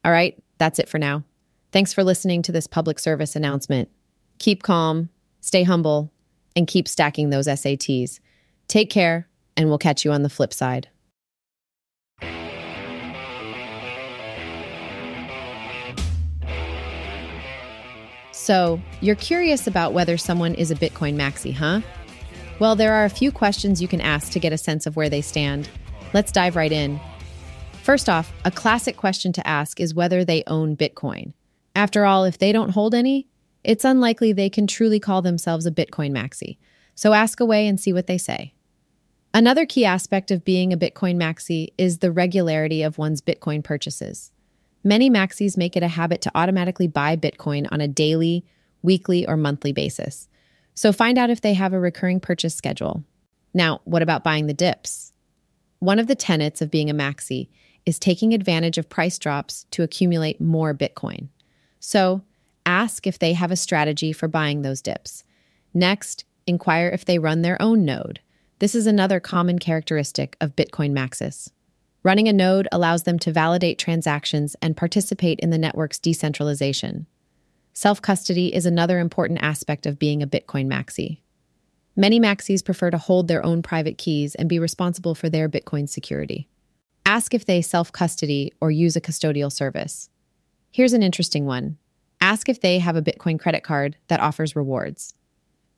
All 0.03 0.11
right, 0.11 0.41
that's 0.57 0.79
it 0.79 0.89
for 0.89 0.97
now. 0.97 1.23
Thanks 1.71 1.93
for 1.93 2.03
listening 2.03 2.41
to 2.41 2.51
this 2.51 2.65
public 2.65 2.97
service 2.97 3.35
announcement. 3.35 3.89
Keep 4.39 4.63
calm, 4.63 5.09
stay 5.41 5.61
humble, 5.61 6.11
and 6.55 6.67
keep 6.67 6.87
stacking 6.87 7.29
those 7.29 7.47
SATs. 7.47 8.19
Take 8.67 8.89
care, 8.89 9.27
and 9.57 9.69
we'll 9.69 9.77
catch 9.77 10.05
you 10.05 10.11
on 10.11 10.23
the 10.23 10.29
flip 10.29 10.53
side. 10.53 10.87
So, 18.31 18.81
you're 18.99 19.15
curious 19.15 19.67
about 19.67 19.93
whether 19.93 20.17
someone 20.17 20.55
is 20.55 20.69
a 20.69 20.75
Bitcoin 20.75 21.15
maxi, 21.15 21.53
huh? 21.53 21.81
Well, 22.59 22.75
there 22.75 22.93
are 22.93 23.05
a 23.05 23.09
few 23.09 23.31
questions 23.31 23.81
you 23.81 23.87
can 23.87 24.01
ask 24.01 24.31
to 24.33 24.39
get 24.39 24.51
a 24.51 24.57
sense 24.57 24.85
of 24.85 24.95
where 24.95 25.09
they 25.09 25.21
stand. 25.21 25.69
Let's 26.13 26.31
dive 26.31 26.55
right 26.55 26.71
in. 26.71 26.99
First 27.83 28.09
off, 28.09 28.33
a 28.43 28.51
classic 28.51 28.97
question 28.97 29.33
to 29.33 29.47
ask 29.47 29.79
is 29.79 29.93
whether 29.93 30.25
they 30.25 30.43
own 30.47 30.75
Bitcoin. 30.75 31.33
After 31.75 32.05
all, 32.05 32.23
if 32.25 32.37
they 32.37 32.51
don't 32.51 32.69
hold 32.69 32.93
any, 32.93 33.27
it's 33.63 33.85
unlikely 33.85 34.33
they 34.33 34.49
can 34.49 34.67
truly 34.67 34.99
call 34.99 35.21
themselves 35.21 35.65
a 35.65 35.71
Bitcoin 35.71 36.11
maxi. 36.11 36.57
So 36.95 37.13
ask 37.13 37.39
away 37.39 37.67
and 37.67 37.79
see 37.79 37.93
what 37.93 38.07
they 38.07 38.17
say. 38.17 38.53
Another 39.33 39.65
key 39.65 39.83
aspect 39.83 40.29
of 40.29 40.45
being 40.45 40.71
a 40.71 40.77
Bitcoin 40.77 41.15
maxi 41.15 41.69
is 41.77 41.99
the 41.99 42.11
regularity 42.11 42.83
of 42.83 42.97
one's 42.97 43.21
Bitcoin 43.21 43.63
purchases. 43.63 44.31
Many 44.83 45.09
maxis 45.09 45.57
make 45.57 45.75
it 45.75 45.83
a 45.83 45.87
habit 45.87 46.21
to 46.21 46.31
automatically 46.35 46.87
buy 46.87 47.15
Bitcoin 47.15 47.67
on 47.71 47.81
a 47.81 47.87
daily, 47.87 48.45
weekly, 48.81 49.25
or 49.25 49.37
monthly 49.37 49.71
basis. 49.71 50.27
So 50.75 50.91
find 50.91 51.17
out 51.17 51.29
if 51.29 51.41
they 51.41 51.53
have 51.53 51.73
a 51.73 51.79
recurring 51.79 52.19
purchase 52.19 52.53
schedule. 52.53 53.03
Now, 53.53 53.81
what 53.85 54.01
about 54.01 54.23
buying 54.23 54.47
the 54.47 54.53
dips? 54.53 55.13
One 55.79 55.99
of 55.99 56.07
the 56.07 56.15
tenets 56.15 56.61
of 56.61 56.71
being 56.71 56.89
a 56.89 56.93
maxi 56.93 57.49
is 57.85 57.99
taking 57.99 58.33
advantage 58.33 58.77
of 58.77 58.89
price 58.89 59.17
drops 59.17 59.65
to 59.71 59.83
accumulate 59.83 60.39
more 60.39 60.73
Bitcoin. 60.73 61.29
So 61.79 62.21
ask 62.65 63.07
if 63.07 63.19
they 63.19 63.33
have 63.33 63.51
a 63.51 63.55
strategy 63.55 64.13
for 64.13 64.27
buying 64.27 64.61
those 64.61 64.81
dips. 64.81 65.23
Next, 65.73 66.25
inquire 66.45 66.89
if 66.89 67.05
they 67.05 67.19
run 67.19 67.41
their 67.41 67.61
own 67.61 67.85
node. 67.85 68.19
This 68.59 68.75
is 68.75 68.87
another 68.87 69.19
common 69.19 69.59
characteristic 69.59 70.37
of 70.39 70.55
Bitcoin 70.55 70.91
maxis. 70.91 71.49
Running 72.03 72.27
a 72.27 72.33
node 72.33 72.67
allows 72.71 73.03
them 73.03 73.17
to 73.19 73.31
validate 73.31 73.79
transactions 73.79 74.55
and 74.61 74.77
participate 74.77 75.39
in 75.39 75.49
the 75.49 75.57
network's 75.57 75.99
decentralization. 75.99 77.07
Self 77.73 78.01
custody 78.01 78.53
is 78.53 78.65
another 78.65 78.99
important 78.99 79.39
aspect 79.41 79.85
of 79.85 79.97
being 79.97 80.21
a 80.21 80.27
Bitcoin 80.27 80.67
maxi. 80.67 81.19
Many 81.95 82.19
maxis 82.19 82.63
prefer 82.63 82.91
to 82.91 82.97
hold 82.97 83.27
their 83.27 83.45
own 83.45 83.61
private 83.61 83.97
keys 83.97 84.35
and 84.35 84.49
be 84.49 84.59
responsible 84.59 85.15
for 85.15 85.29
their 85.29 85.47
Bitcoin 85.47 85.87
security. 85.87 86.47
Ask 87.05 87.33
if 87.33 87.45
they 87.45 87.61
self 87.61 87.91
custody 87.91 88.51
or 88.59 88.71
use 88.71 88.95
a 88.95 89.01
custodial 89.01 89.51
service. 89.51 90.09
Here's 90.71 90.93
an 90.93 91.03
interesting 91.03 91.45
one 91.45 91.77
ask 92.23 92.47
if 92.47 92.61
they 92.61 92.79
have 92.79 92.95
a 92.95 93.01
Bitcoin 93.01 93.37
credit 93.37 93.63
card 93.63 93.97
that 94.07 94.21
offers 94.21 94.55
rewards. 94.55 95.13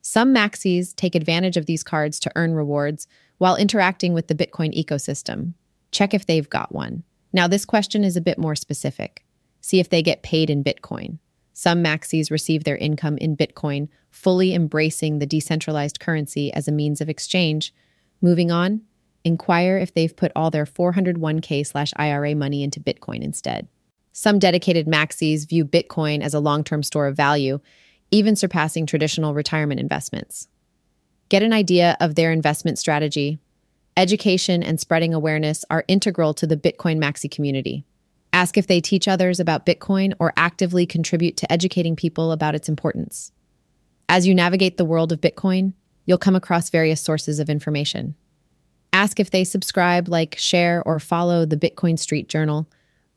Some 0.02 0.32
maxis 0.32 0.96
take 0.96 1.16
advantage 1.16 1.58
of 1.58 1.66
these 1.66 1.84
cards 1.84 2.20
to 2.20 2.32
earn 2.36 2.54
rewards 2.54 3.08
while 3.40 3.56
interacting 3.56 4.14
with 4.14 4.28
the 4.28 4.36
Bitcoin 4.36 4.72
ecosystem, 4.80 5.56
check 5.92 6.14
if 6.14 6.28
they've 6.28 6.48
got 6.48 6.72
one. 6.72 7.02
Now, 7.34 7.48
this 7.48 7.66
question 7.66 8.04
is 8.04 8.16
a 8.16 8.22
bit 8.22 8.38
more 8.38 8.56
specific. 8.56 9.26
See 9.60 9.80
if 9.80 9.90
they 9.90 10.04
get 10.04 10.22
paid 10.22 10.52
in 10.52 10.64
Bitcoin. 10.64 11.18
Some 11.54 11.84
maxis 11.84 12.30
receive 12.30 12.64
their 12.64 12.78
income 12.78 13.18
in 13.18 13.36
Bitcoin, 13.36 13.90
fully 14.12 14.54
embracing 14.54 15.18
the 15.18 15.26
decentralized 15.26 16.00
currency 16.00 16.54
as 16.54 16.68
a 16.68 16.72
means 16.72 17.02
of 17.02 17.10
exchange. 17.10 17.74
Moving 18.22 18.52
on, 18.52 18.82
inquire 19.24 19.80
if 19.80 19.96
they've 19.96 20.16
put 20.16 20.32
all 20.36 20.52
their 20.52 20.66
401k 20.66 21.66
slash 21.66 21.92
IRA 21.96 22.36
money 22.36 22.62
into 22.62 22.80
Bitcoin 22.80 23.24
instead. 23.24 23.68
Some 24.18 24.40
dedicated 24.40 24.88
maxis 24.88 25.48
view 25.48 25.66
Bitcoin 25.66 26.22
as 26.22 26.34
a 26.34 26.40
long 26.40 26.64
term 26.64 26.84
store 26.84 27.06
of 27.06 27.18
value, 27.18 27.60
even 28.12 28.38
surpassing 28.38 28.86
traditional 28.86 29.34
retirement 29.34 29.82
investments. 29.82 30.48
Get 31.28 31.44
an 31.44 31.52
idea 31.52 31.98
of 32.00 32.16
their 32.16 32.32
investment 32.32 32.80
strategy 32.80 33.40
Education 33.98 34.62
and 34.62 34.78
spreading 34.78 35.14
awareness 35.14 35.64
are 35.70 35.86
integral 35.88 36.34
to 36.34 36.46
the 36.46 36.58
Bitcoin 36.58 36.98
Maxi 36.98 37.32
community. 37.32 37.86
Ask 38.34 38.58
if 38.58 38.68
they 38.68 38.82
teach 38.82 39.08
others 39.08 39.40
about 39.40 39.66
Bitcoin 39.66 40.14
or 40.20 40.34
actively 40.36 40.86
contribute 40.86 41.38
to 41.38 41.50
educating 41.52 41.96
people 41.96 42.34
about 42.34 42.56
its 42.56 42.68
importance. 42.68 43.32
As 44.10 44.28
you 44.28 44.36
navigate 44.36 44.76
the 44.76 44.84
world 44.84 45.14
of 45.14 45.22
Bitcoin, 45.22 45.74
you'll 46.06 46.18
come 46.18 46.36
across 46.36 46.70
various 46.70 47.00
sources 47.00 47.40
of 47.40 47.50
information. 47.50 48.16
Ask 48.92 49.18
if 49.22 49.32
they 49.32 49.46
subscribe, 49.46 50.10
like, 50.10 50.36
share, 50.38 50.84
or 50.86 51.00
follow 51.00 51.46
the 51.46 51.58
Bitcoin 51.58 51.98
Street 51.98 52.28
Journal, 52.28 52.68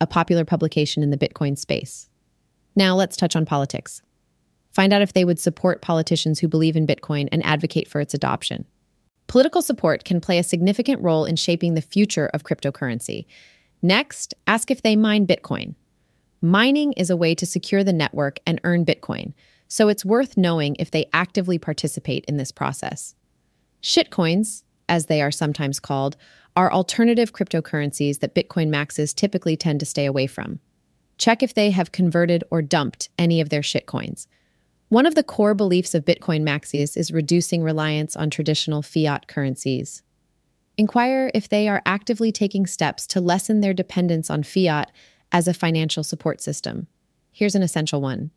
a 0.00 0.06
popular 0.06 0.44
publication 0.44 1.02
in 1.02 1.10
the 1.10 1.18
Bitcoin 1.18 1.56
space. 1.56 2.08
Now 2.76 2.94
let's 2.94 3.16
touch 3.16 3.34
on 3.34 3.44
politics. 3.44 4.02
Find 4.70 4.92
out 4.92 5.02
if 5.02 5.12
they 5.12 5.24
would 5.24 5.40
support 5.40 5.82
politicians 5.82 6.38
who 6.38 6.48
believe 6.48 6.76
in 6.76 6.86
Bitcoin 6.86 7.28
and 7.32 7.44
advocate 7.44 7.88
for 7.88 8.00
its 8.00 8.14
adoption. 8.14 8.64
Political 9.26 9.62
support 9.62 10.04
can 10.04 10.20
play 10.20 10.38
a 10.38 10.44
significant 10.44 11.02
role 11.02 11.24
in 11.24 11.36
shaping 11.36 11.74
the 11.74 11.82
future 11.82 12.30
of 12.32 12.44
cryptocurrency. 12.44 13.26
Next, 13.82 14.34
ask 14.46 14.70
if 14.70 14.82
they 14.82 14.96
mine 14.96 15.26
Bitcoin. 15.26 15.74
Mining 16.40 16.92
is 16.92 17.10
a 17.10 17.16
way 17.16 17.34
to 17.34 17.44
secure 17.44 17.82
the 17.82 17.92
network 17.92 18.38
and 18.46 18.60
earn 18.64 18.84
Bitcoin, 18.84 19.32
so 19.66 19.88
it's 19.88 20.04
worth 20.04 20.36
knowing 20.36 20.76
if 20.78 20.90
they 20.90 21.06
actively 21.12 21.58
participate 21.58 22.24
in 22.26 22.36
this 22.36 22.52
process. 22.52 23.14
Shitcoins, 23.82 24.62
as 24.88 25.06
they 25.06 25.20
are 25.20 25.30
sometimes 25.30 25.80
called, 25.80 26.16
are 26.58 26.72
alternative 26.72 27.32
cryptocurrencies 27.32 28.18
that 28.18 28.34
Bitcoin 28.34 28.66
maxes 28.66 29.14
typically 29.14 29.56
tend 29.56 29.78
to 29.78 29.86
stay 29.86 30.06
away 30.06 30.26
from. 30.26 30.58
Check 31.16 31.40
if 31.40 31.54
they 31.54 31.70
have 31.70 31.92
converted 31.92 32.42
or 32.50 32.62
dumped 32.62 33.10
any 33.16 33.40
of 33.40 33.48
their 33.48 33.60
shitcoins. 33.60 34.26
One 34.88 35.06
of 35.06 35.14
the 35.14 35.22
core 35.22 35.54
beliefs 35.54 35.94
of 35.94 36.04
Bitcoin 36.04 36.42
maxis 36.42 36.96
is 36.96 37.12
reducing 37.12 37.62
reliance 37.62 38.16
on 38.16 38.28
traditional 38.28 38.82
fiat 38.82 39.28
currencies. 39.28 40.02
Inquire 40.76 41.30
if 41.32 41.48
they 41.48 41.68
are 41.68 41.80
actively 41.86 42.32
taking 42.32 42.66
steps 42.66 43.06
to 43.06 43.20
lessen 43.20 43.60
their 43.60 43.72
dependence 43.72 44.28
on 44.28 44.42
fiat 44.42 44.90
as 45.30 45.46
a 45.46 45.54
financial 45.54 46.02
support 46.02 46.40
system. 46.40 46.88
Here's 47.30 47.54
an 47.54 47.62
essential 47.62 48.00
one 48.00 48.32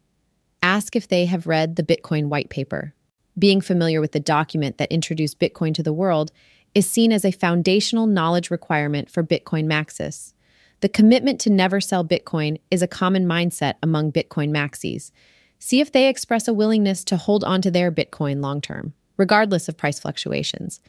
ask 0.62 0.96
if 0.96 1.08
they 1.08 1.26
have 1.26 1.48
read 1.48 1.76
the 1.76 1.84
Bitcoin 1.84 2.28
white 2.28 2.52
paper. 2.52 2.94
Being 3.40 3.62
familiar 3.62 4.00
with 4.00 4.12
the 4.12 4.20
document 4.20 4.78
that 4.78 4.92
introduced 4.92 5.40
Bitcoin 5.40 5.74
to 5.74 5.82
the 5.82 5.92
world 5.92 6.32
is 6.74 6.90
seen 6.90 7.12
as 7.12 7.26
a 7.26 7.32
foundational 7.32 8.08
knowledge 8.08 8.50
requirement 8.50 9.10
for 9.10 9.24
Bitcoin 9.24 9.66
maxis. 9.66 10.34
The 10.82 10.90
commitment 10.90 11.40
to 11.42 11.50
never 11.50 11.80
sell 11.80 12.04
Bitcoin 12.04 12.60
is 12.72 12.82
a 12.82 12.88
common 12.88 13.26
mindset 13.26 13.76
among 13.84 14.12
Bitcoin 14.12 14.50
maxis. 14.50 15.12
See 15.60 15.80
if 15.80 15.92
they 15.92 16.08
express 16.08 16.48
a 16.48 16.54
willingness 16.54 17.04
to 17.06 17.18
hold 17.18 17.44
onto 17.44 17.70
their 17.70 17.92
Bitcoin 17.92 18.42
long 18.42 18.62
term, 18.62 18.94
regardless 19.18 19.70
of 19.70 19.78
price 19.78 20.00
fluctuations. 20.00 20.80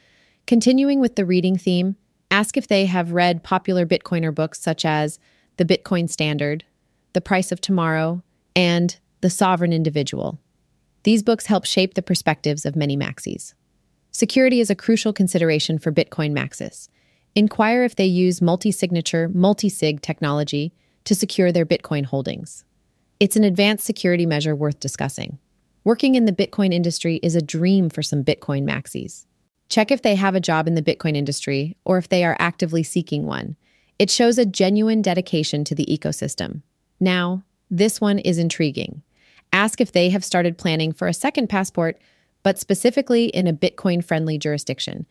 Continuing 0.47 0.99
with 0.99 1.17
the 1.17 1.27
reading 1.27 1.59
theme, 1.59 1.97
ask 2.31 2.57
if 2.57 2.67
they 2.67 2.87
have 2.87 3.13
read 3.13 3.43
popular 3.43 3.85
Bitcoiner 3.85 4.35
books 4.35 4.61
such 4.61 4.85
as 4.85 5.19
The 5.59 5.65
Bitcoin 5.65 6.09
Standard, 6.09 6.65
The 7.13 7.21
Price 7.21 7.53
of 7.53 7.61
Tomorrow, 7.61 8.23
and 8.57 8.99
The 9.21 9.31
Sovereign 9.31 9.73
Individual. 9.73 10.39
These 11.03 11.23
books 11.23 11.47
help 11.47 11.67
shape 11.67 11.95
the 11.95 12.03
perspectives 12.03 12.65
of 12.65 12.77
many 12.77 12.97
maxis. 12.97 13.55
Security 14.15 14.61
is 14.61 14.69
a 14.69 14.75
crucial 14.75 15.15
consideration 15.15 15.79
for 15.79 15.91
Bitcoin 15.91 16.33
maxis. 16.33 16.89
Inquire 17.35 17.83
if 17.83 17.97
they 17.97 18.05
use 18.05 18.43
multi 18.43 18.71
signature, 18.71 19.31
multi 19.33 19.71
sig 19.71 20.03
technology 20.03 20.75
to 21.05 21.15
secure 21.15 21.51
their 21.51 21.65
Bitcoin 21.65 22.05
holdings. 22.05 22.65
It's 23.19 23.37
an 23.37 23.45
advanced 23.45 23.87
security 23.87 24.27
measure 24.27 24.55
worth 24.55 24.79
discussing. 24.81 25.39
Working 25.83 26.15
in 26.15 26.27
the 26.27 26.33
Bitcoin 26.33 26.75
industry 26.75 27.21
is 27.23 27.35
a 27.35 27.41
dream 27.41 27.89
for 27.89 28.03
some 28.03 28.23
Bitcoin 28.23 28.65
maxis. 28.65 29.25
Check 29.71 29.91
if 29.91 30.03
they 30.03 30.15
have 30.15 30.35
a 30.35 30.41
job 30.41 30.69
in 30.69 30.75
the 30.75 30.83
Bitcoin 30.83 31.17
industry 31.17 31.79
or 31.87 31.97
if 31.97 32.11
they 32.11 32.23
are 32.23 32.37
actively 32.39 32.83
seeking 32.83 33.25
one. 33.25 33.57
It 33.99 34.11
shows 34.11 34.37
a 34.37 34.45
genuine 34.45 35.01
dedication 35.01 35.65
to 35.65 35.75
the 35.75 35.87
ecosystem. 35.87 36.61
Now, 37.01 37.45
this 37.71 37.99
one 37.99 38.19
is 38.19 38.37
intriguing. 38.37 39.03
Ask 39.55 39.81
if 39.81 39.91
they 39.91 40.11
have 40.11 40.25
started 40.25 40.59
planning 40.59 40.93
for 40.93 41.09
a 41.09 41.15
second 41.15 41.49
passport, 41.49 41.99
but 42.43 42.59
specifically 42.59 43.27
in 43.27 43.47
a 43.47 43.53
Bitcoin 43.53 44.05
friendly 44.05 44.39
jurisdiction. 44.39 45.07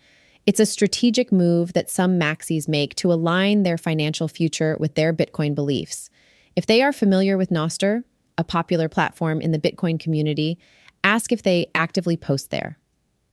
It's 0.45 0.59
a 0.59 0.65
strategic 0.65 1.31
move 1.31 1.73
that 1.73 1.89
some 1.89 2.19
maxis 2.19 2.67
make 2.67 2.95
to 2.95 3.13
align 3.13 3.63
their 3.63 3.77
financial 3.77 4.27
future 4.27 4.75
with 4.79 4.95
their 4.95 5.13
Bitcoin 5.13 5.53
beliefs. 5.53 6.09
If 6.55 6.65
they 6.65 6.81
are 6.81 6.91
familiar 6.91 7.37
with 7.37 7.49
Nostr, 7.49 8.03
a 8.37 8.43
popular 8.43 8.89
platform 8.89 9.39
in 9.39 9.51
the 9.51 9.59
Bitcoin 9.59 9.99
community, 9.99 10.57
ask 11.03 11.31
if 11.31 11.43
they 11.43 11.67
actively 11.75 12.17
post 12.17 12.49
there. 12.49 12.77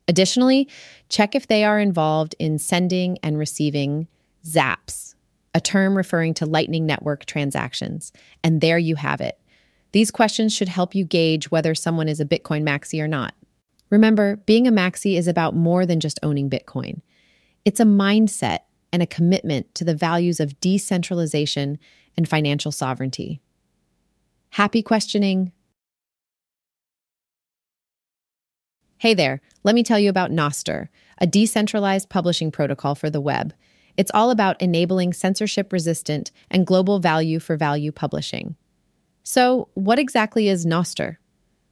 Additionally, 0.07 0.69
check 1.09 1.35
if 1.35 1.47
they 1.47 1.65
are 1.65 1.79
involved 1.79 2.35
in 2.39 2.59
sending 2.59 3.19
and 3.23 3.39
receiving 3.39 4.07
zaps, 4.45 5.15
a 5.55 5.61
term 5.61 5.97
referring 5.97 6.35
to 6.35 6.47
Lightning 6.47 6.87
Network 6.87 7.25
transactions. 7.25 8.13
And 8.43 8.61
there 8.61 8.79
you 8.79 8.97
have 8.97 9.21
it. 9.21 9.39
These 9.93 10.11
questions 10.11 10.55
should 10.55 10.69
help 10.69 10.95
you 10.95 11.05
gauge 11.05 11.51
whether 11.51 11.75
someone 11.75 12.09
is 12.09 12.21
a 12.21 12.27
Bitcoin 12.27 12.63
maxi 12.63 13.03
or 13.03 13.09
not. 13.09 13.35
Remember, 13.91 14.37
being 14.37 14.67
a 14.67 14.73
maxi 14.73 15.17
is 15.17 15.29
about 15.29 15.55
more 15.55 15.87
than 15.87 16.01
just 16.01 16.19
owning 16.23 16.51
Bitcoin. 16.51 17.01
It's 17.65 17.81
a 17.81 17.85
mindset 17.85 18.61
and 18.93 19.03
a 19.03 19.07
commitment 19.07 19.75
to 19.75 19.85
the 19.85 19.95
values 19.95 20.41
of 20.41 20.59
decentralization 20.61 21.79
and 22.17 22.29
financial 22.29 22.73
sovereignty. 22.73 23.41
Happy 24.51 24.83
questioning. 24.83 25.53
Hey 28.99 29.15
there, 29.15 29.41
let 29.63 29.75
me 29.75 29.85
tell 29.85 29.99
you 29.99 30.11
about 30.11 30.33
Nostr, 30.33 30.89
a 31.19 31.27
decentralized 31.27 32.09
publishing 32.09 32.51
protocol 32.51 32.95
for 32.95 33.11
the 33.11 33.21
web. 33.21 33.55
It's 33.97 34.11
all 34.13 34.31
about 34.31 34.61
enabling 34.61 35.13
censorship 35.13 35.73
resistant 35.73 36.33
and 36.51 36.67
global 36.67 36.99
value 36.99 37.39
for 37.39 37.57
value 37.57 37.93
publishing. 37.93 38.57
So, 39.23 39.69
what 39.75 39.99
exactly 39.99 40.49
is 40.49 40.67
Nostr? 40.67 41.17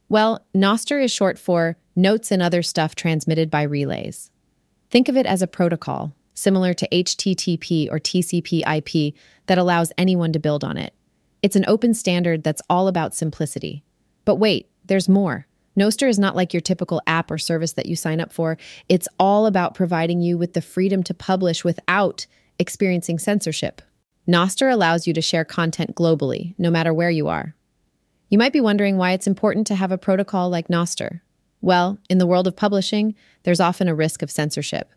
Well, 0.09 0.45
Nostr 0.55 1.03
is 1.03 1.11
short 1.11 1.37
for 1.37 1.75
Notes 1.99 2.31
and 2.31 2.43
Other 2.43 2.61
Stuff 2.61 2.93
Transmitted 2.93 3.49
by 3.49 3.63
Relays. 3.63 4.29
Think 4.91 5.09
of 5.09 5.17
it 5.17 5.25
as 5.25 5.41
a 5.41 5.47
protocol, 5.47 6.13
similar 6.35 6.75
to 6.75 6.87
HTTP 6.89 7.91
or 7.91 7.97
TCP 7.97 8.61
IP, 8.67 9.15
that 9.47 9.57
allows 9.57 9.91
anyone 9.97 10.31
to 10.31 10.39
build 10.39 10.63
on 10.63 10.77
it. 10.77 10.93
It's 11.41 11.55
an 11.55 11.65
open 11.67 11.95
standard 11.95 12.43
that's 12.43 12.61
all 12.69 12.87
about 12.87 13.15
simplicity. 13.15 13.83
But 14.25 14.35
wait, 14.35 14.69
there's 14.85 15.09
more. 15.09 15.47
Nostr 15.75 16.07
is 16.07 16.19
not 16.19 16.35
like 16.35 16.53
your 16.53 16.61
typical 16.61 17.01
app 17.07 17.31
or 17.31 17.39
service 17.39 17.73
that 17.73 17.87
you 17.87 17.95
sign 17.95 18.21
up 18.21 18.31
for. 18.31 18.59
It's 18.87 19.07
all 19.19 19.47
about 19.47 19.73
providing 19.73 20.21
you 20.21 20.37
with 20.37 20.53
the 20.53 20.61
freedom 20.61 21.01
to 21.01 21.15
publish 21.15 21.63
without 21.63 22.27
experiencing 22.59 23.17
censorship. 23.17 23.81
Nostr 24.27 24.71
allows 24.71 25.07
you 25.07 25.13
to 25.13 25.21
share 25.21 25.43
content 25.43 25.95
globally, 25.95 26.53
no 26.59 26.69
matter 26.69 26.93
where 26.93 27.09
you 27.09 27.27
are. 27.27 27.55
You 28.29 28.37
might 28.37 28.53
be 28.53 28.61
wondering 28.61 28.97
why 28.97 29.13
it's 29.13 29.25
important 29.25 29.65
to 29.65 29.75
have 29.75 29.91
a 29.91 29.97
protocol 29.97 30.51
like 30.51 30.67
Nostr. 30.67 31.21
Well, 31.61 31.97
in 32.09 32.17
the 32.17 32.27
world 32.27 32.47
of 32.47 32.55
publishing, 32.55 33.15
there's 33.43 33.59
often 33.59 33.87
a 33.87 33.95
risk 33.95 34.21
of 34.21 34.31
censorship. 34.31 34.91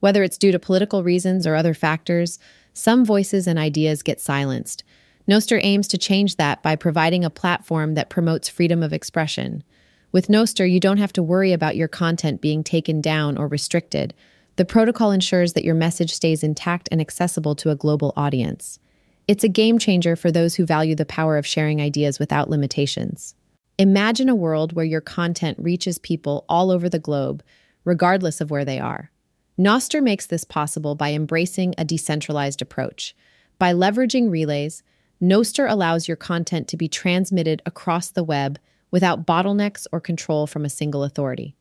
Whether 0.00 0.22
it's 0.22 0.38
due 0.38 0.52
to 0.52 0.58
political 0.58 1.02
reasons 1.02 1.46
or 1.46 1.54
other 1.54 1.74
factors, 1.74 2.38
some 2.72 3.04
voices 3.04 3.46
and 3.46 3.58
ideas 3.58 4.02
get 4.02 4.20
silenced. 4.20 4.84
Nostr 5.26 5.58
aims 5.62 5.88
to 5.88 5.98
change 5.98 6.36
that 6.36 6.62
by 6.62 6.76
providing 6.76 7.24
a 7.24 7.30
platform 7.30 7.94
that 7.94 8.10
promotes 8.10 8.48
freedom 8.48 8.82
of 8.82 8.92
expression. 8.92 9.64
With 10.12 10.28
Nostr, 10.28 10.70
you 10.70 10.78
don't 10.78 10.98
have 10.98 11.12
to 11.14 11.22
worry 11.22 11.52
about 11.52 11.76
your 11.76 11.88
content 11.88 12.40
being 12.40 12.62
taken 12.62 13.00
down 13.00 13.38
or 13.38 13.48
restricted. 13.48 14.12
The 14.56 14.64
protocol 14.64 15.10
ensures 15.10 15.54
that 15.54 15.64
your 15.64 15.74
message 15.74 16.12
stays 16.12 16.44
intact 16.44 16.88
and 16.92 17.00
accessible 17.00 17.54
to 17.56 17.70
a 17.70 17.76
global 17.76 18.12
audience. 18.16 18.78
It's 19.26 19.42
a 19.42 19.48
game 19.48 19.78
changer 19.78 20.16
for 20.16 20.30
those 20.30 20.56
who 20.56 20.66
value 20.66 20.94
the 20.94 21.06
power 21.06 21.38
of 21.38 21.46
sharing 21.46 21.80
ideas 21.80 22.18
without 22.18 22.50
limitations. 22.50 23.34
Imagine 23.78 24.28
a 24.28 24.36
world 24.36 24.72
where 24.72 24.84
your 24.84 25.00
content 25.00 25.58
reaches 25.58 25.98
people 25.98 26.44
all 26.48 26.70
over 26.70 26.88
the 26.88 27.00
globe, 27.00 27.42
regardless 27.84 28.40
of 28.40 28.50
where 28.50 28.64
they 28.64 28.78
are. 28.78 29.10
Nostr 29.58 30.02
makes 30.02 30.26
this 30.26 30.44
possible 30.44 30.94
by 30.94 31.12
embracing 31.12 31.74
a 31.76 31.84
decentralized 31.84 32.62
approach. 32.62 33.16
By 33.58 33.72
leveraging 33.72 34.30
relays, 34.30 34.82
Nostr 35.20 35.68
allows 35.68 36.06
your 36.06 36.16
content 36.16 36.68
to 36.68 36.76
be 36.76 36.88
transmitted 36.88 37.62
across 37.66 38.10
the 38.10 38.24
web 38.24 38.58
without 38.90 39.26
bottlenecks 39.26 39.86
or 39.90 40.00
control 40.00 40.46
from 40.46 40.64
a 40.64 40.70
single 40.70 41.02
authority. 41.02 41.56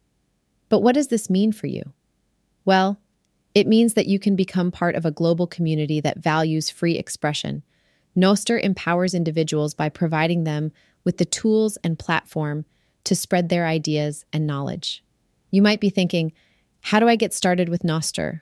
But 0.70 0.82
what 0.82 0.96
does 0.96 1.08
this 1.08 1.30
mean 1.30 1.52
for 1.52 1.68
you? 1.68 1.94
Well, 2.64 3.00
it 3.56 3.68
means 3.68 3.94
that 3.94 4.08
you 4.08 4.20
can 4.20 4.36
become 4.36 4.72
part 4.72 4.96
of 4.96 5.06
a 5.06 5.12
global 5.12 5.48
community 5.48 6.00
that 6.02 6.20
values 6.20 6.70
free 6.70 6.96
expression. 6.96 7.64
Nostr 8.16 8.62
empowers 8.62 9.14
individuals 9.14 9.74
by 9.74 9.90
providing 9.90 10.44
them 10.44 10.72
with 11.04 11.18
the 11.18 11.26
tools 11.26 11.78
and 11.84 12.00
platform 12.00 12.66
to 13.04 13.16
spread 13.16 13.50
their 13.50 13.66
ideas 13.66 14.26
and 14.32 14.48
knowledge. 14.48 15.04
You 15.52 15.62
might 15.62 15.80
be 15.80 15.90
thinking, 15.90 16.34
how 16.82 17.00
do 17.00 17.08
I 17.08 17.16
get 17.16 17.34
started 17.34 17.70
with 17.70 17.84
Nostr? 17.84 18.42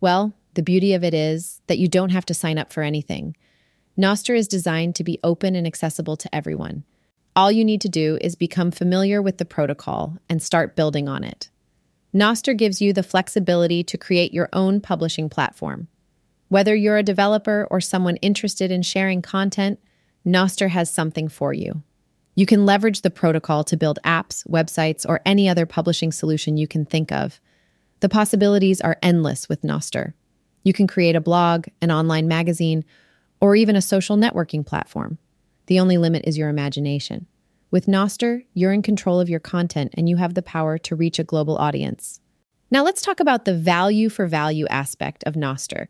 Well, 0.00 0.34
the 0.54 0.62
beauty 0.62 0.94
of 0.94 1.04
it 1.04 1.14
is 1.14 1.60
that 1.66 1.78
you 1.78 1.88
don't 1.88 2.10
have 2.10 2.26
to 2.26 2.34
sign 2.34 2.58
up 2.58 2.72
for 2.72 2.82
anything. 2.82 3.36
Nostr 3.98 4.36
is 4.36 4.48
designed 4.48 4.94
to 4.96 5.04
be 5.04 5.20
open 5.22 5.54
and 5.54 5.66
accessible 5.66 6.16
to 6.16 6.34
everyone. 6.34 6.84
All 7.36 7.50
you 7.50 7.64
need 7.64 7.80
to 7.80 7.88
do 7.88 8.18
is 8.20 8.36
become 8.36 8.70
familiar 8.70 9.20
with 9.20 9.38
the 9.38 9.44
protocol 9.44 10.18
and 10.28 10.42
start 10.42 10.76
building 10.76 11.08
on 11.08 11.24
it. 11.24 11.50
Nostr 12.14 12.56
gives 12.56 12.80
you 12.80 12.92
the 12.92 13.02
flexibility 13.02 13.82
to 13.82 13.98
create 13.98 14.32
your 14.32 14.48
own 14.52 14.80
publishing 14.80 15.28
platform. 15.28 15.88
Whether 16.48 16.74
you're 16.74 16.98
a 16.98 17.02
developer 17.02 17.66
or 17.70 17.80
someone 17.80 18.16
interested 18.16 18.70
in 18.70 18.82
sharing 18.82 19.20
content, 19.20 19.80
Nostr 20.26 20.68
has 20.70 20.90
something 20.90 21.28
for 21.28 21.52
you. 21.52 21.82
You 22.34 22.46
can 22.46 22.66
leverage 22.66 23.02
the 23.02 23.10
protocol 23.10 23.62
to 23.64 23.76
build 23.76 23.98
apps, 24.04 24.46
websites, 24.48 25.06
or 25.08 25.20
any 25.24 25.48
other 25.48 25.66
publishing 25.66 26.10
solution 26.10 26.56
you 26.56 26.66
can 26.66 26.84
think 26.84 27.12
of. 27.12 27.40
The 28.00 28.08
possibilities 28.08 28.80
are 28.80 28.98
endless 29.02 29.48
with 29.48 29.62
Nostr. 29.62 30.14
You 30.62 30.72
can 30.72 30.86
create 30.86 31.14
a 31.14 31.20
blog, 31.20 31.66
an 31.80 31.90
online 31.90 32.26
magazine, 32.26 32.84
or 33.40 33.54
even 33.54 33.76
a 33.76 33.82
social 33.82 34.16
networking 34.16 34.66
platform. 34.66 35.18
The 35.66 35.78
only 35.78 35.98
limit 35.98 36.24
is 36.26 36.36
your 36.36 36.48
imagination. 36.48 37.26
With 37.70 37.86
Nostr, 37.86 38.44
you're 38.54 38.72
in 38.72 38.82
control 38.82 39.20
of 39.20 39.28
your 39.28 39.40
content 39.40 39.94
and 39.96 40.08
you 40.08 40.16
have 40.16 40.34
the 40.34 40.42
power 40.42 40.78
to 40.78 40.96
reach 40.96 41.18
a 41.18 41.24
global 41.24 41.56
audience. 41.56 42.20
Now, 42.70 42.82
let's 42.82 43.02
talk 43.02 43.20
about 43.20 43.44
the 43.44 43.54
value 43.54 44.08
for 44.08 44.26
value 44.26 44.66
aspect 44.68 45.22
of 45.24 45.34
Nostr. 45.34 45.88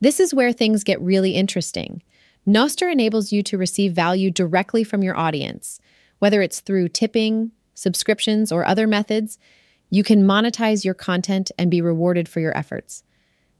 This 0.00 0.20
is 0.20 0.34
where 0.34 0.52
things 0.52 0.84
get 0.84 1.00
really 1.00 1.32
interesting. 1.32 2.02
Nostr 2.46 2.92
enables 2.92 3.32
you 3.32 3.42
to 3.42 3.56
receive 3.56 3.94
value 3.94 4.30
directly 4.30 4.84
from 4.84 5.02
your 5.02 5.16
audience. 5.16 5.80
Whether 6.18 6.42
it's 6.42 6.60
through 6.60 6.88
tipping, 6.88 7.52
subscriptions, 7.72 8.52
or 8.52 8.66
other 8.66 8.86
methods, 8.86 9.38
you 9.88 10.04
can 10.04 10.26
monetize 10.26 10.84
your 10.84 10.94
content 10.94 11.50
and 11.58 11.70
be 11.70 11.80
rewarded 11.80 12.28
for 12.28 12.40
your 12.40 12.56
efforts. 12.56 13.02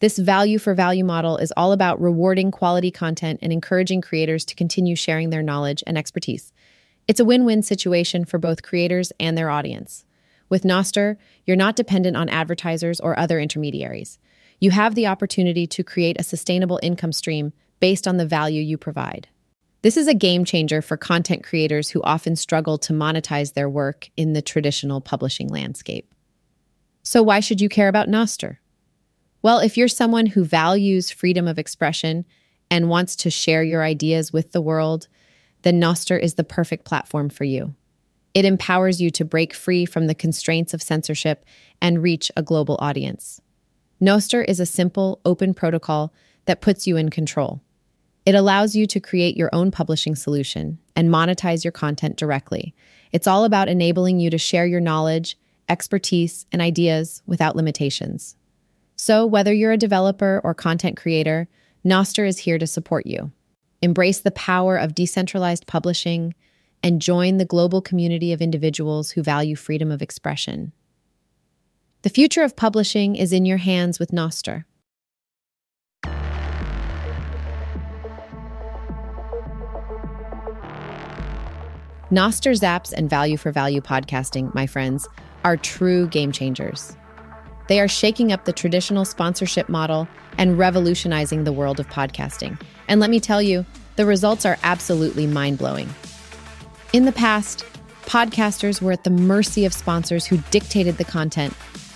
This 0.01 0.19
value 0.19 0.59
for 0.59 0.75
value 0.75 1.05
model 1.05 1.39
is 1.39 1.53
all 1.57 1.73
about 1.73 2.01
rewarding 2.01 2.51
quality 2.51 2.91
content 2.91 3.39
and 3.41 3.53
encouraging 3.53 4.03
creators 4.03 4.45
to 4.47 4.55
continue 4.55 4.97
sharing 4.97 5.31
their 5.31 5.43
knowledge 5.43 5.83
and 5.87 5.97
expertise. 5.97 6.53
It's 7.09 7.21
a 7.21 7.25
win 7.25 7.45
win 7.45 7.63
situation 7.63 8.25
for 8.25 8.39
both 8.39 8.63
creators 8.63 9.13
and 9.19 9.39
their 9.39 9.51
audience. 9.51 10.05
With 10.51 10.65
Nostr, 10.65 11.17
you're 11.47 11.57
not 11.57 11.77
dependent 11.77 12.17
on 12.19 12.29
advertisers 12.29 13.01
or 13.01 13.19
other 13.19 13.41
intermediaries. 13.41 14.19
You 14.61 14.73
have 14.73 14.95
the 14.95 15.07
opportunity 15.07 15.67
to 15.69 15.83
create 15.83 16.17
a 16.19 16.25
sustainable 16.25 16.81
income 16.83 17.13
stream 17.13 17.53
based 17.85 18.09
on 18.09 18.17
the 18.17 18.25
value 18.25 18.63
you 18.63 18.79
provide. 18.79 19.29
This 19.83 19.99
is 19.99 20.09
a 20.09 20.15
game 20.15 20.47
changer 20.47 20.81
for 20.81 20.97
content 20.97 21.45
creators 21.45 21.91
who 21.91 22.03
often 22.03 22.35
struggle 22.35 22.79
to 22.79 22.95
monetize 22.95 23.53
their 23.53 23.69
work 23.69 24.09
in 24.17 24.33
the 24.33 24.41
traditional 24.41 25.03
publishing 25.03 25.49
landscape. 25.49 26.11
So, 27.03 27.23
why 27.23 27.41
should 27.41 27.61
you 27.61 27.69
care 27.69 27.89
about 27.89 28.09
Nostr? 28.09 28.57
Well, 29.43 29.59
if 29.59 29.77
you're 29.77 29.89
someone 29.89 30.25
who 30.25 30.47
values 30.47 31.11
freedom 31.11 31.47
of 31.47 31.59
expression 31.59 32.25
and 32.71 32.89
wants 32.89 33.17
to 33.17 33.29
share 33.29 33.63
your 33.63 33.85
ideas 33.85 34.33
with 34.33 34.53
the 34.53 34.63
world, 34.63 35.07
then 35.61 35.79
Nostr 35.79 36.19
is 36.19 36.37
the 36.37 36.43
perfect 36.43 36.87
platform 36.87 37.29
for 37.29 37.45
you. 37.45 37.75
It 38.33 38.47
empowers 38.47 38.99
you 38.99 39.11
to 39.11 39.27
break 39.27 39.53
free 39.53 39.85
from 39.85 40.07
the 40.07 40.15
constraints 40.15 40.73
of 40.73 40.83
censorship 40.83 41.45
and 41.83 42.03
reach 42.03 42.33
a 42.35 42.43
global 42.43 42.79
audience. 42.81 43.43
Nostr 44.01 44.43
is 44.49 44.59
a 44.59 44.65
simple, 44.65 45.21
open 45.27 45.53
protocol 45.53 46.15
that 46.47 46.63
puts 46.63 46.87
you 46.87 46.97
in 46.97 47.11
control. 47.11 47.61
It 48.27 48.35
allows 48.35 48.75
you 48.75 48.87
to 48.87 49.01
create 49.01 49.37
your 49.37 49.51
own 49.53 49.71
publishing 49.71 50.15
solution 50.15 50.79
and 50.97 51.11
monetize 51.11 51.63
your 51.63 51.73
content 51.73 52.17
directly. 52.17 52.75
It's 53.13 53.27
all 53.27 53.45
about 53.45 53.69
enabling 53.69 54.19
you 54.19 54.31
to 54.31 54.39
share 54.39 54.67
your 54.67 54.81
knowledge, 54.81 55.39
expertise, 55.69 56.47
and 56.51 56.63
ideas 56.63 57.23
without 57.27 57.57
limitations. 57.57 58.37
So, 58.97 59.27
whether 59.27 59.53
you're 59.53 59.73
a 59.73 59.77
developer 59.77 60.41
or 60.43 60.55
content 60.55 60.97
creator, 60.97 61.49
Nostr 61.85 62.27
is 62.27 62.39
here 62.39 62.59
to 62.59 62.67
support 62.67 63.07
you. 63.07 63.31
Embrace 63.83 64.21
the 64.21 64.31
power 64.31 64.77
of 64.77 64.95
decentralized 64.95 65.67
publishing 65.67 66.35
and 66.83 67.03
join 67.03 67.37
the 67.37 67.45
global 67.45 67.83
community 67.83 68.33
of 68.33 68.41
individuals 68.41 69.11
who 69.11 69.23
value 69.23 69.57
freedom 69.57 69.91
of 69.91 70.01
expression. 70.01 70.73
The 72.03 72.11
future 72.11 72.43
of 72.43 72.57
publishing 72.57 73.17
is 73.17 73.33
in 73.33 73.45
your 73.45 73.59
hands 73.59 73.99
with 73.99 74.11
Nostr. 74.11 74.65
Nostr 82.11 82.53
Zaps 82.53 82.93
and 82.93 83.09
Value 83.09 83.39
for 83.39 83.51
Value 83.51 83.81
podcasting, 83.81 84.55
my 84.55 84.67
friends, 84.67 85.09
are 85.43 85.57
true 85.57 86.07
game 86.07 86.33
changers. 86.33 86.95
They 87.69 87.81
are 87.81 87.89
shaking 87.89 88.31
up 88.31 88.45
the 88.45 88.53
traditional 88.53 89.07
sponsorship 89.07 89.71
model 89.71 90.07
and 90.37 90.59
revolutionizing 90.59 91.45
the 91.45 91.53
world 91.53 91.81
of 91.81 91.89
podcasting. 91.89 92.61
And 92.89 93.01
let 93.01 93.09
me 93.09 93.21
tell 93.21 93.41
you, 93.41 93.65
the 93.97 94.05
results 94.05 94.45
are 94.45 94.59
absolutely 94.63 95.27
mind 95.27 95.57
blowing. 95.57 95.89
In 96.93 97.07
the 97.07 97.13
past, 97.13 97.65
podcasters 98.03 98.83
were 98.83 98.93
at 98.93 99.05
the 99.05 99.11
mercy 99.11 99.65
of 99.65 99.73
sponsors 99.73 100.27
who 100.27 100.37
dictated 100.51 100.99
the 100.99 101.05
content, 101.05 101.55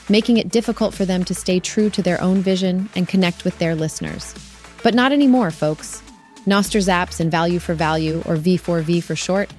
making 0.08 0.38
it 0.38 0.48
difficult 0.48 0.94
for 0.94 1.04
them 1.04 1.22
to 1.24 1.34
stay 1.34 1.60
true 1.60 1.90
to 1.90 2.00
their 2.00 2.20
own 2.22 2.40
vision 2.40 2.88
and 2.96 3.08
connect 3.08 3.44
with 3.44 3.58
their 3.58 3.74
listeners. 3.74 4.34
But 4.82 4.94
not 4.94 5.12
anymore, 5.12 5.50
folks. 5.50 6.02
Nostr 6.46 6.80
Zaps 6.80 7.20
and 7.20 7.30
Value 7.30 7.58
for 7.58 7.74
Value, 7.74 8.22
or 8.24 8.36
V4V 8.36 9.02
for 9.02 9.14
short, 9.14 9.52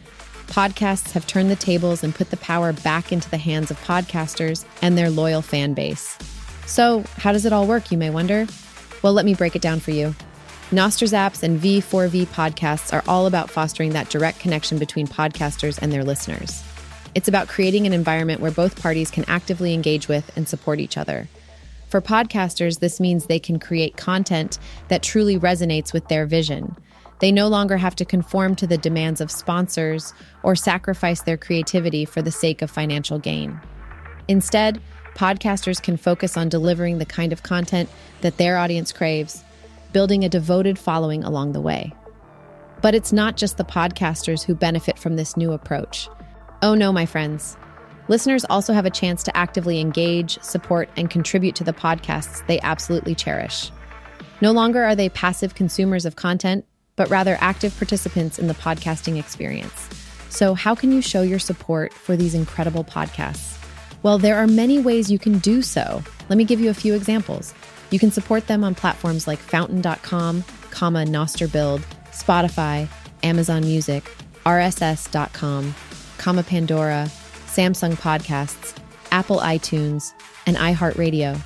podcasts 0.49 1.11
have 1.11 1.25
turned 1.27 1.49
the 1.49 1.55
tables 1.55 2.03
and 2.03 2.13
put 2.13 2.31
the 2.31 2.37
power 2.37 2.73
back 2.73 3.11
into 3.11 3.29
the 3.29 3.37
hands 3.37 3.71
of 3.71 3.79
podcasters 3.83 4.65
and 4.81 4.97
their 4.97 5.09
loyal 5.09 5.41
fan 5.41 5.73
base. 5.73 6.17
So, 6.65 7.03
how 7.17 7.31
does 7.31 7.45
it 7.45 7.53
all 7.53 7.65
work, 7.65 7.91
you 7.91 7.97
may 7.97 8.09
wonder? 8.09 8.47
Well, 9.01 9.13
let 9.13 9.25
me 9.25 9.33
break 9.33 9.55
it 9.55 9.61
down 9.61 9.79
for 9.79 9.91
you. 9.91 10.15
Nostr 10.71 11.07
Zaps 11.07 11.41
and 11.41 11.59
V4V 11.59 12.27
podcasts 12.27 12.93
are 12.93 13.03
all 13.07 13.25
about 13.25 13.49
fostering 13.49 13.91
that 13.93 14.09
direct 14.09 14.39
connection 14.39 14.77
between 14.77 15.07
podcasters 15.07 15.79
and 15.81 15.91
their 15.91 16.03
listeners. 16.03 16.63
It's 17.15 17.27
about 17.27 17.47
creating 17.47 17.87
an 17.87 17.93
environment 17.93 18.39
where 18.39 18.51
both 18.51 18.79
parties 18.79 19.09
can 19.09 19.25
actively 19.27 19.73
engage 19.73 20.07
with 20.07 20.31
and 20.37 20.47
support 20.47 20.79
each 20.79 20.97
other. 20.97 21.27
For 21.87 22.01
podcasters, 22.01 22.79
this 22.79 22.99
means 22.99 23.25
they 23.25 23.39
can 23.39 23.57
create 23.57 23.97
content 23.97 24.59
that 24.89 25.01
truly 25.01 25.39
resonates 25.39 25.91
with 25.91 26.07
their 26.07 26.27
vision. 26.27 26.75
They 27.19 27.31
no 27.31 27.47
longer 27.47 27.77
have 27.77 27.95
to 27.97 28.05
conform 28.05 28.55
to 28.55 28.67
the 28.67 28.77
demands 28.77 29.21
of 29.21 29.31
sponsors 29.31 30.13
or 30.43 30.55
sacrifice 30.55 31.21
their 31.21 31.37
creativity 31.37 32.05
for 32.05 32.21
the 32.21 32.31
sake 32.31 32.61
of 32.61 32.71
financial 32.71 33.19
gain. 33.19 33.59
Instead, 34.27 34.81
podcasters 35.15 35.81
can 35.81 35.97
focus 35.97 36.37
on 36.37 36.49
delivering 36.49 36.97
the 36.97 37.05
kind 37.05 37.33
of 37.33 37.43
content 37.43 37.89
that 38.21 38.37
their 38.37 38.57
audience 38.57 38.91
craves 38.93 39.43
building 39.91 40.23
a 40.23 40.29
devoted 40.29 40.77
following 40.77 41.23
along 41.23 41.51
the 41.51 41.61
way. 41.61 41.91
But 42.81 42.95
it's 42.95 43.11
not 43.11 43.35
just 43.35 43.57
the 43.57 43.65
podcasters 43.65 44.43
who 44.43 44.55
benefit 44.55 44.97
from 44.97 45.15
this 45.15 45.35
new 45.35 45.51
approach. 45.51 46.07
Oh 46.61 46.75
no, 46.75 46.93
my 46.93 47.05
friends. 47.05 47.57
Listeners 48.07 48.45
also 48.49 48.73
have 48.73 48.85
a 48.85 48.91
chance 48.91 49.23
to 49.23 49.35
actively 49.35 49.79
engage, 49.79 50.39
support, 50.41 50.89
and 50.95 51.09
contribute 51.09 51.55
to 51.55 51.63
the 51.63 51.73
podcasts 51.73 52.45
they 52.47 52.59
absolutely 52.61 53.13
cherish. 53.13 53.71
No 54.41 54.51
longer 54.51 54.83
are 54.83 54.95
they 54.95 55.09
passive 55.09 55.53
consumers 55.53 56.05
of 56.05 56.15
content, 56.15 56.65
but 56.99 57.09
rather 57.09 57.37
active 57.39 57.73
participants 57.77 58.37
in 58.37 58.47
the 58.47 58.53
podcasting 58.53 59.17
experience. 59.17 59.87
So, 60.27 60.53
how 60.53 60.75
can 60.75 60.91
you 60.91 61.01
show 61.01 61.21
your 61.21 61.39
support 61.39 61.93
for 61.93 62.17
these 62.17 62.35
incredible 62.35 62.83
podcasts? 62.83 63.57
Well, 64.03 64.17
there 64.17 64.35
are 64.35 64.47
many 64.47 64.79
ways 64.79 65.09
you 65.09 65.17
can 65.17 65.39
do 65.39 65.61
so. 65.61 66.03
Let 66.27 66.37
me 66.37 66.43
give 66.43 66.59
you 66.59 66.69
a 66.69 66.73
few 66.73 66.93
examples. 66.93 67.53
You 67.89 67.99
can 67.99 68.11
support 68.11 68.47
them 68.47 68.65
on 68.65 68.75
platforms 68.75 69.27
like 69.27 69.39
fountain.com, 69.39 70.43
comma 70.71 71.05
Nostr 71.05 71.49
Build, 71.49 71.79
Spotify, 72.11 72.89
Amazon 73.23 73.61
Music, 73.61 74.03
RSS.com, 74.45 75.73
comma 76.17 76.43
Pandora, 76.43 77.09
Samsung 77.45 77.93
Podcasts, 77.93 78.77
Apple 79.11 79.37
iTunes, 79.37 80.11
and 80.45 80.57
iHeartRadio. 80.57 81.39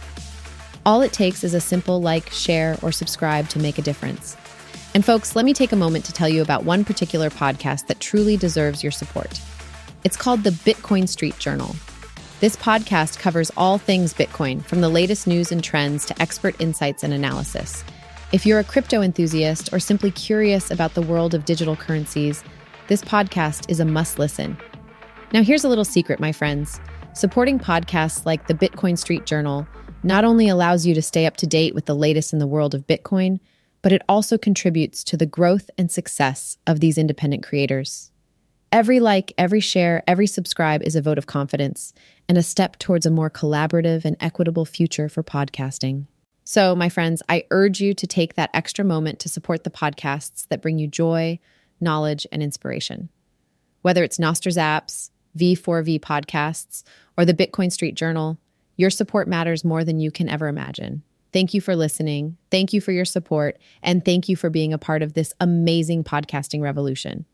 All 0.83 1.01
it 1.01 1.13
takes 1.13 1.43
is 1.43 1.53
a 1.53 1.61
simple 1.61 2.01
like, 2.01 2.31
share, 2.31 2.75
or 2.81 2.91
subscribe 2.91 3.49
to 3.49 3.59
make 3.59 3.77
a 3.77 3.83
difference. 3.83 4.35
And 4.93 5.03
folks, 5.03 5.35
let 5.35 5.43
me 5.43 5.53
take 5.53 5.71
a 5.71 5.75
moment 5.75 6.05
to 6.05 6.13
tell 6.13 6.29
you 6.29 6.43
about 6.43 6.65
one 6.65 6.85
particular 6.85 7.31
podcast 7.31 7.87
that 7.87 7.99
truly 7.99 8.37
deserves 8.37 8.83
your 8.83 8.91
support. 8.91 9.41
It's 10.03 10.15
called 10.15 10.43
the 10.43 10.51
Bitcoin 10.51 11.09
Street 11.09 11.37
Journal. 11.39 11.75
This 12.41 12.55
podcast 12.55 13.17
covers 13.17 13.51
all 13.57 13.79
things 13.79 14.13
Bitcoin, 14.13 14.63
from 14.63 14.81
the 14.81 14.89
latest 14.89 15.25
news 15.25 15.51
and 15.51 15.63
trends 15.63 16.05
to 16.05 16.21
expert 16.21 16.59
insights 16.61 17.03
and 17.03 17.11
analysis. 17.11 17.83
If 18.31 18.45
you're 18.45 18.59
a 18.59 18.63
crypto 18.63 19.01
enthusiast 19.01 19.73
or 19.73 19.79
simply 19.79 20.11
curious 20.11 20.69
about 20.69 20.93
the 20.93 21.01
world 21.01 21.33
of 21.33 21.45
digital 21.45 21.75
currencies, 21.75 22.43
this 22.87 23.01
podcast 23.01 23.69
is 23.69 23.79
a 23.79 23.85
must 23.85 24.19
listen. 24.19 24.57
Now, 25.31 25.41
here's 25.41 25.63
a 25.63 25.69
little 25.69 25.85
secret, 25.85 26.19
my 26.19 26.31
friends. 26.31 26.79
Supporting 27.13 27.57
podcasts 27.57 28.27
like 28.27 28.45
the 28.45 28.53
Bitcoin 28.53 28.97
Street 28.97 29.25
Journal 29.25 29.67
not 30.03 30.23
only 30.23 30.49
allows 30.49 30.85
you 30.85 30.93
to 30.93 31.01
stay 31.01 31.25
up 31.25 31.37
to 31.37 31.47
date 31.47 31.73
with 31.73 31.85
the 31.85 31.95
latest 31.95 32.33
in 32.33 32.39
the 32.39 32.45
world 32.45 32.75
of 32.75 32.85
Bitcoin, 32.85 33.39
but 33.83 33.91
it 33.91 34.01
also 34.09 34.37
contributes 34.39 35.03
to 35.03 35.17
the 35.17 35.27
growth 35.27 35.69
and 35.77 35.91
success 35.91 36.57
of 36.65 36.79
these 36.79 36.97
independent 36.97 37.43
creators. 37.43 38.09
Every 38.71 38.99
like, 38.99 39.33
every 39.37 39.59
share, 39.59 40.01
every 40.07 40.25
subscribe 40.25 40.81
is 40.81 40.95
a 40.95 41.01
vote 41.01 41.19
of 41.19 41.27
confidence 41.27 41.93
and 42.27 42.37
a 42.37 42.41
step 42.41 42.79
towards 42.79 43.05
a 43.05 43.11
more 43.11 43.29
collaborative 43.29 44.03
and 44.03 44.17
equitable 44.19 44.65
future 44.65 45.09
for 45.09 45.21
podcasting. 45.21 46.07
So, 46.45 46.75
my 46.75 46.89
friends, 46.89 47.21
I 47.29 47.43
urge 47.51 47.81
you 47.81 47.93
to 47.93 48.07
take 48.07 48.33
that 48.33 48.49
extra 48.53 48.83
moment 48.83 49.19
to 49.19 49.29
support 49.29 49.63
the 49.63 49.69
podcasts 49.69 50.47
that 50.47 50.61
bring 50.61 50.79
you 50.79 50.87
joy, 50.87 51.39
knowledge, 51.79 52.25
and 52.31 52.41
inspiration. 52.41 53.09
Whether 53.81 54.03
it's 54.03 54.17
Nostr 54.17 54.51
Zaps, 54.51 55.11
V4V 55.37 55.99
podcasts, 55.99 56.83
or 57.17 57.25
the 57.25 57.33
Bitcoin 57.33 57.71
Street 57.71 57.95
Journal, 57.95 58.39
your 58.75 58.89
support 58.89 59.27
matters 59.27 59.63
more 59.63 59.83
than 59.83 59.99
you 59.99 60.09
can 60.09 60.27
ever 60.29 60.47
imagine. 60.47 61.03
Thank 61.33 61.55
you 61.55 61.61
for 61.61 61.75
listening. 61.75 62.37
Thank 62.51 62.73
you 62.73 62.79
for 62.79 62.91
your 62.91 63.05
support. 63.05 63.57
And 63.81 64.05
thank 64.05 64.29
you 64.29 64.35
for 64.35 64.51
being 64.51 64.71
a 64.71 64.77
part 64.77 65.01
of 65.01 65.13
this 65.13 65.33
amazing 65.39 66.03
podcasting 66.03 66.61
revolution. 66.61 67.25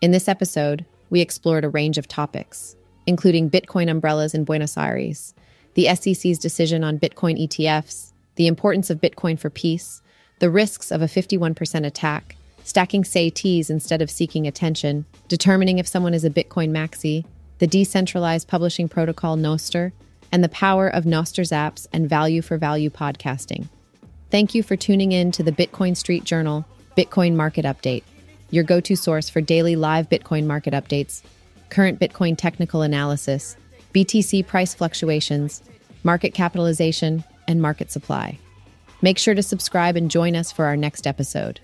In 0.00 0.10
this 0.10 0.28
episode, 0.28 0.84
we 1.10 1.20
explored 1.20 1.64
a 1.64 1.68
range 1.68 1.98
of 1.98 2.06
topics, 2.06 2.76
including 3.06 3.50
Bitcoin 3.50 3.90
umbrellas 3.90 4.34
in 4.34 4.44
Buenos 4.44 4.76
Aires, 4.76 5.34
the 5.74 5.92
SEC's 5.96 6.38
decision 6.38 6.84
on 6.84 6.98
Bitcoin 6.98 7.42
ETFs, 7.42 8.12
the 8.36 8.46
importance 8.46 8.90
of 8.90 9.00
Bitcoin 9.00 9.38
for 9.38 9.50
peace, 9.50 10.02
the 10.40 10.50
risks 10.50 10.92
of 10.92 11.00
a 11.00 11.06
51% 11.06 11.86
attack, 11.86 12.36
stacking 12.64 13.04
SATs 13.04 13.70
instead 13.70 14.02
of 14.02 14.10
seeking 14.10 14.46
attention, 14.46 15.04
determining 15.28 15.78
if 15.78 15.86
someone 15.86 16.14
is 16.14 16.24
a 16.24 16.30
Bitcoin 16.30 16.70
maxi, 16.70 17.24
the 17.58 17.66
decentralized 17.66 18.48
publishing 18.48 18.88
protocol 18.88 19.36
Nostr, 19.36 19.92
and 20.32 20.42
the 20.42 20.48
power 20.48 20.88
of 20.88 21.04
Nostr 21.04 21.44
Zaps 21.44 21.86
and 21.92 22.08
value 22.08 22.42
for 22.42 22.58
value 22.58 22.90
podcasting. 22.90 23.68
Thank 24.30 24.54
you 24.54 24.64
for 24.64 24.74
tuning 24.74 25.12
in 25.12 25.30
to 25.32 25.44
the 25.44 25.52
Bitcoin 25.52 25.96
Street 25.96 26.24
Journal 26.24 26.64
Bitcoin 26.96 27.34
Market 27.34 27.64
Update, 27.64 28.02
your 28.50 28.64
go 28.64 28.80
to 28.80 28.96
source 28.96 29.28
for 29.28 29.40
daily 29.40 29.76
live 29.76 30.08
Bitcoin 30.08 30.46
market 30.46 30.74
updates, 30.74 31.22
current 31.70 32.00
Bitcoin 32.00 32.36
technical 32.36 32.82
analysis, 32.82 33.56
BTC 33.94 34.46
price 34.46 34.74
fluctuations, 34.74 35.62
market 36.02 36.34
capitalization, 36.34 37.22
and 37.46 37.60
market 37.60 37.92
supply. 37.92 38.38
Make 39.02 39.18
sure 39.18 39.34
to 39.34 39.42
subscribe 39.42 39.96
and 39.96 40.10
join 40.10 40.34
us 40.34 40.50
for 40.50 40.64
our 40.64 40.76
next 40.76 41.06
episode. 41.06 41.60